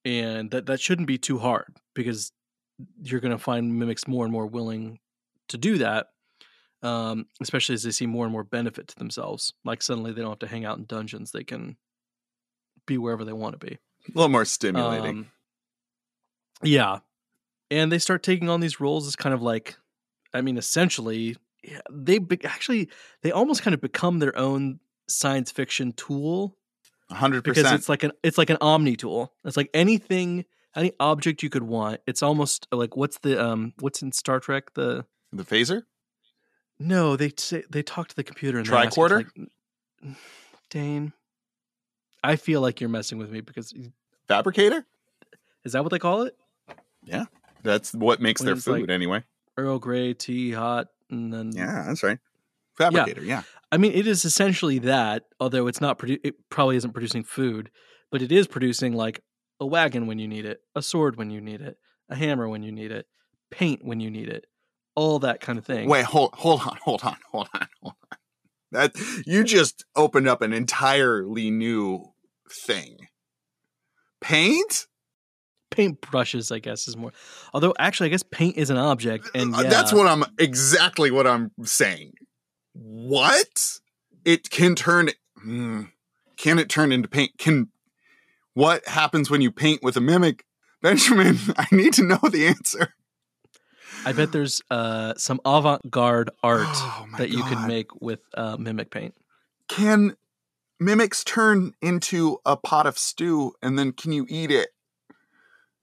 and 0.04 0.50
that 0.50 0.66
that 0.66 0.80
shouldn't 0.80 1.08
be 1.08 1.18
too 1.18 1.38
hard 1.38 1.76
because 1.94 2.32
you're 3.02 3.20
going 3.20 3.36
to 3.36 3.42
find 3.42 3.78
mimics 3.78 4.06
more 4.06 4.24
and 4.24 4.32
more 4.32 4.46
willing 4.46 4.98
to 5.48 5.58
do 5.58 5.78
that. 5.78 6.08
Um, 6.82 7.26
especially 7.40 7.74
as 7.74 7.82
they 7.82 7.90
see 7.90 8.06
more 8.06 8.26
and 8.26 8.32
more 8.32 8.44
benefit 8.44 8.86
to 8.88 8.96
themselves. 8.96 9.54
Like 9.64 9.82
suddenly 9.82 10.12
they 10.12 10.20
don't 10.20 10.30
have 10.30 10.38
to 10.40 10.46
hang 10.46 10.64
out 10.64 10.78
in 10.78 10.84
dungeons; 10.84 11.32
they 11.32 11.42
can 11.42 11.76
be 12.86 12.98
wherever 12.98 13.24
they 13.24 13.32
want 13.32 13.58
to 13.58 13.66
be. 13.66 13.74
A 13.74 14.12
little 14.14 14.28
more 14.28 14.44
stimulating. 14.44 15.08
Um, 15.18 15.26
yeah, 16.62 17.00
and 17.70 17.90
they 17.92 17.98
start 17.98 18.22
taking 18.22 18.48
on 18.48 18.60
these 18.60 18.80
roles 18.80 19.06
as 19.06 19.16
kind 19.16 19.34
of 19.34 19.42
like, 19.42 19.76
I 20.32 20.40
mean, 20.40 20.56
essentially, 20.56 21.36
they 21.90 22.18
be- 22.18 22.44
actually 22.44 22.88
they 23.22 23.30
almost 23.32 23.62
kind 23.62 23.74
of 23.74 23.80
become 23.80 24.20
their 24.20 24.36
own 24.38 24.80
science 25.08 25.50
fiction 25.52 25.92
tool 25.92 26.56
A 27.10 27.14
hundred 27.14 27.44
because 27.44 27.70
it's 27.72 27.88
like 27.88 28.02
an 28.04 28.12
it's 28.22 28.38
like 28.38 28.50
an 28.50 28.58
omni 28.60 28.96
tool. 28.96 29.32
It's 29.44 29.56
like 29.56 29.70
anything, 29.74 30.44
any 30.74 30.92
object 31.00 31.42
you 31.42 31.50
could 31.50 31.64
want. 31.64 32.00
It's 32.06 32.22
almost 32.22 32.66
like 32.72 32.96
what's 32.96 33.18
the 33.18 33.44
um 33.44 33.74
what's 33.80 34.00
in 34.02 34.12
Star 34.12 34.40
Trek 34.40 34.72
the 34.74 35.04
The 35.32 35.44
phaser? 35.44 35.82
no 36.78 37.16
they 37.16 37.32
say 37.36 37.64
they 37.70 37.82
talk 37.82 38.08
to 38.08 38.16
the 38.16 38.24
computer 38.24 38.58
and 38.58 38.66
Tricorder? 38.66 39.24
like, 40.04 40.16
Dane, 40.70 41.12
I 42.24 42.36
feel 42.36 42.60
like 42.60 42.80
you're 42.80 42.90
messing 42.90 43.18
with 43.18 43.30
me 43.30 43.40
because 43.40 43.72
Fabricator? 44.28 44.84
is 45.64 45.72
that 45.72 45.82
what 45.82 45.90
they 45.90 45.98
call 45.98 46.22
it? 46.22 46.36
Yeah, 47.04 47.24
that's 47.62 47.92
what 47.94 48.20
makes 48.20 48.40
When 48.40 48.46
their 48.46 48.54
it's 48.56 48.66
like- 48.66 48.80
food 48.82 48.90
anyway. 48.90 49.24
Earl 49.56 49.78
Grey 49.78 50.12
tea, 50.12 50.52
hot, 50.52 50.88
and 51.10 51.32
then 51.32 51.52
Yeah, 51.54 51.84
that's 51.86 52.02
right. 52.02 52.18
Fabricator, 52.76 53.22
yeah. 53.24 53.42
I 53.72 53.78
mean, 53.78 53.92
it 53.92 54.06
is 54.06 54.24
essentially 54.26 54.78
that. 54.80 55.24
Although 55.40 55.66
it's 55.66 55.80
not, 55.80 55.98
produ- 55.98 56.20
it 56.22 56.34
probably 56.50 56.76
isn't 56.76 56.92
producing 56.92 57.24
food, 57.24 57.70
but 58.10 58.20
it 58.20 58.30
is 58.30 58.46
producing 58.46 58.92
like 58.92 59.22
a 59.58 59.64
wagon 59.66 60.06
when 60.06 60.18
you 60.18 60.28
need 60.28 60.44
it, 60.44 60.60
a 60.74 60.82
sword 60.82 61.16
when 61.16 61.30
you 61.30 61.40
need 61.40 61.62
it, 61.62 61.78
a 62.10 62.14
hammer 62.16 62.48
when 62.48 62.62
you 62.62 62.70
need 62.70 62.92
it, 62.92 63.06
paint 63.50 63.82
when 63.82 63.98
you 64.00 64.10
need 64.10 64.28
it, 64.28 64.46
all 64.94 65.18
that 65.20 65.40
kind 65.40 65.58
of 65.58 65.64
thing. 65.64 65.88
Wait, 65.88 66.04
hold 66.04 66.34
hold 66.34 66.60
on, 66.60 66.76
hold 66.82 67.02
on, 67.02 67.16
hold 67.32 67.48
on, 67.54 67.68
hold 67.82 67.94
on. 68.12 68.18
That 68.72 68.92
you 69.26 69.44
just 69.44 69.84
opened 69.94 70.28
up 70.28 70.42
an 70.42 70.52
entirely 70.52 71.50
new 71.50 72.12
thing. 72.50 73.08
Paint? 74.20 74.86
paint 75.76 76.00
brushes, 76.00 76.50
I 76.50 76.58
guess, 76.58 76.88
is 76.88 76.96
more. 76.96 77.12
Although 77.52 77.74
actually, 77.78 78.06
I 78.06 78.10
guess 78.10 78.22
paint 78.22 78.56
is 78.56 78.70
an 78.70 78.76
object, 78.76 79.30
and 79.34 79.54
Uh, 79.54 79.60
yeah, 79.62 79.68
That's 79.68 79.92
what 79.92 80.06
I'm 80.06 80.24
exactly 80.38 81.10
what 81.10 81.26
I'm 81.26 81.52
saying. 81.62 82.14
What? 82.72 83.78
It 84.24 84.50
can 84.50 84.74
turn 84.74 85.10
hmm, 85.40 85.82
can 86.36 86.58
it 86.58 86.68
turn 86.68 86.92
into 86.92 87.08
paint? 87.08 87.32
Can 87.38 87.68
what 88.54 88.86
happens 88.88 89.30
when 89.30 89.40
you 89.40 89.52
paint 89.52 89.82
with 89.82 89.96
a 89.96 90.00
mimic? 90.00 90.44
Benjamin, 90.82 91.38
I 91.56 91.66
need 91.70 91.94
to 91.94 92.02
know 92.02 92.20
the 92.22 92.46
answer. 92.46 92.94
I 94.06 94.12
bet 94.12 94.32
there's 94.32 94.62
uh, 94.70 95.12
some 95.16 95.40
avant-garde 95.44 96.30
art 96.42 96.62
Oh 96.68 97.06
that 97.18 97.28
you 97.30 97.42
could 97.44 97.60
make 97.66 97.88
with 98.00 98.20
uh, 98.34 98.56
mimic 98.56 98.90
paint. 98.90 99.14
Can 99.68 100.16
mimics 100.80 101.24
turn 101.24 101.72
into 101.82 102.38
a 102.46 102.56
pot 102.56 102.86
of 102.86 102.98
stew 102.98 103.52
and 103.62 103.78
then 103.78 103.92
can 103.92 104.12
you 104.12 104.24
eat 104.28 104.50
it? 104.50 104.68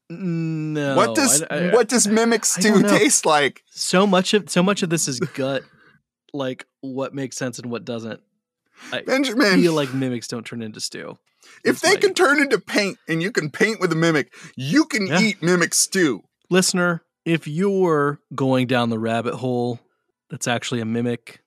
No, 0.09 0.95
what 0.95 1.15
does 1.15 1.41
I- 1.49 1.55
I- 1.69 1.73
what 1.73 1.87
does 1.87 2.07
mimic 2.07 2.45
stew 2.45 2.81
taste 2.83 3.25
like? 3.25 3.63
so 3.69 4.05
much 4.05 4.33
of 4.33 4.49
so 4.49 4.61
much 4.61 4.83
of 4.83 4.89
this 4.89 5.07
is 5.07 5.19
gut, 5.19 5.63
like 6.33 6.67
what 6.81 7.13
makes 7.15 7.37
sense 7.37 7.57
and 7.57 7.71
what 7.71 7.85
doesn't. 7.85 8.19
I 8.91 9.01
Benjamin, 9.01 9.61
feel 9.61 9.73
like 9.73 9.93
mimics 9.93 10.27
don't 10.27 10.45
turn 10.45 10.61
into 10.61 10.81
stew. 10.81 11.17
if 11.63 11.71
it's 11.75 11.81
they 11.81 11.91
like- 11.91 12.01
can 12.01 12.13
turn 12.13 12.41
into 12.41 12.59
paint 12.59 12.97
and 13.07 13.23
you 13.23 13.31
can 13.31 13.49
paint 13.49 13.79
with 13.79 13.91
a 13.91 13.95
mimic, 13.95 14.33
you 14.55 14.85
can 14.85 15.07
Yeah. 15.07 15.19
eat 15.21 15.41
mimic 15.41 15.73
stew. 15.73 16.23
Listener, 16.49 17.03
if 17.25 17.47
you're 17.47 18.19
going 18.35 18.67
down 18.67 18.89
the 18.89 18.99
rabbit 18.99 19.35
hole, 19.35 19.79
that's 20.29 20.47
actually 20.47 20.81
a 20.81 20.85
mimic. 20.85 21.41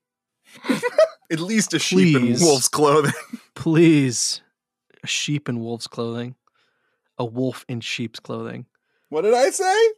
At 1.31 1.41
least 1.41 1.75
a 1.75 1.79
sheep 1.79 2.17
in 2.17 2.39
wolf's 2.41 2.69
clothing. 2.69 3.13
Please, 3.55 4.43
a 5.03 5.07
sheep 5.07 5.49
in 5.49 5.61
wolf's 5.61 5.87
clothing, 5.87 6.37
a 7.19 7.25
wolf 7.25 7.65
in 7.69 7.81
sheep's 7.81 8.21
clothing. 8.21 8.67
What 9.09 9.23
did 9.23 9.35
I 9.35 9.51
say? 9.51 9.89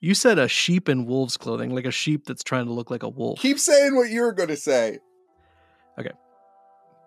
You 0.00 0.14
said 0.14 0.38
a 0.38 0.46
sheep 0.46 0.88
in 0.88 1.06
wolf's 1.06 1.36
clothing, 1.36 1.74
like 1.74 1.84
a 1.84 1.90
sheep 1.90 2.26
that's 2.26 2.44
trying 2.44 2.66
to 2.66 2.72
look 2.72 2.90
like 2.90 3.02
a 3.02 3.08
wolf. 3.08 3.40
Keep 3.40 3.58
saying 3.58 3.96
what 3.96 4.10
you 4.10 4.20
were 4.20 4.32
going 4.32 4.50
to 4.50 4.56
say. 4.56 4.98
Okay. 5.98 6.12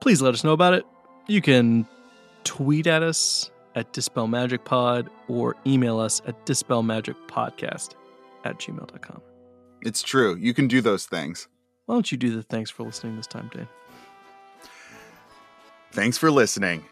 Please 0.02 0.22
let 0.22 0.34
us 0.34 0.44
know 0.44 0.52
about 0.52 0.74
it. 0.74 0.86
You 1.28 1.42
can 1.42 1.88
tweet 2.44 2.88
at 2.88 3.04
us 3.04 3.50
at 3.76 3.94
Dispel 3.94 4.28
Magic 4.28 4.66
Pod 4.66 5.10
or 5.30 5.56
email 5.66 6.00
us 6.00 6.22
at 6.28 6.46
dispelmagicpodcast 6.46 7.96
at 8.44 8.58
gmail.com. 8.60 9.22
It's 9.82 10.02
true. 10.02 10.36
You 10.36 10.54
can 10.54 10.68
do 10.68 10.82
those 10.82 11.06
things. 11.06 11.48
Why 11.86 11.96
don't 11.96 12.12
you 12.12 12.18
do 12.18 12.36
the 12.36 12.44
thanks 12.44 12.70
for 12.70 12.84
listening 12.84 13.18
this 13.18 13.28
time, 13.28 13.50
Dane? 13.54 13.68
Thanks 15.92 16.18
for 16.18 16.32
listening. 16.32 16.86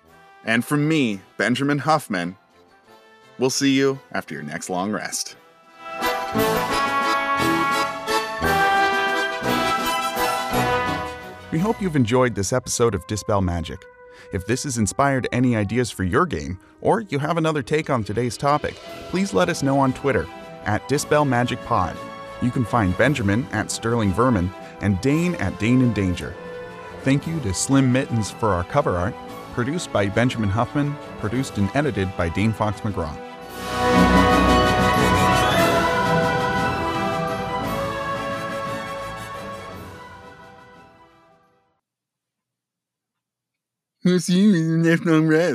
And 0.44 0.66
from 0.66 0.88
me, 0.88 1.22
Benjamin 1.38 1.80
Huffman, 1.80 2.38
we'll 3.38 3.50
see 3.50 3.74
you 3.74 4.00
after 4.12 4.34
your 4.34 4.44
next 4.44 4.70
long 4.70 4.92
rest. 4.92 5.36
We 11.52 11.58
hope 11.58 11.82
you've 11.82 11.96
enjoyed 11.96 12.36
this 12.36 12.54
episode 12.54 12.94
of 12.94 13.06
Dispel 13.08 13.42
Magic. 13.42 13.84
If 14.34 14.46
this 14.46 14.64
has 14.64 14.78
inspired 14.78 15.28
any 15.32 15.56
ideas 15.56 15.90
for 15.90 16.04
your 16.04 16.26
game, 16.26 16.60
or 16.82 17.02
you 17.02 17.20
have 17.20 17.38
another 17.38 17.64
take 17.64 17.90
on 17.90 18.04
today's 18.04 18.38
topic, 18.38 18.76
please 19.10 19.34
let 19.34 19.50
us 19.50 19.64
know 19.64 19.80
on 19.80 19.94
Twitter 19.94 20.28
at 20.66 20.88
Dispel 20.88 21.26
Magic 21.26 21.60
Pod. 21.66 21.98
You 22.42 22.52
can 22.52 22.66
find 22.66 22.98
Benjamin 22.98 23.46
at 23.52 23.72
Sterling 23.72 24.14
Vermin 24.14 24.52
and 24.82 25.00
Dane 25.02 25.36
at 25.36 25.58
Dane 25.60 25.82
in 25.82 25.94
Danger. 25.94 26.36
Thank 27.04 27.28
you 27.28 27.40
to 27.42 27.54
Slim 27.54 27.92
Mittens 27.92 28.32
for 28.32 28.50
our 28.50 28.64
cover 28.66 28.96
art, 28.98 29.16
produced 29.54 29.92
by 29.92 30.08
Benjamin 30.08 30.50
Huffman, 30.50 30.96
produced 31.20 31.58
and 31.58 31.70
edited 31.76 32.16
by 32.18 32.30
Dane 32.30 32.54
Fox 32.54 32.82
McGraw. 32.82 33.16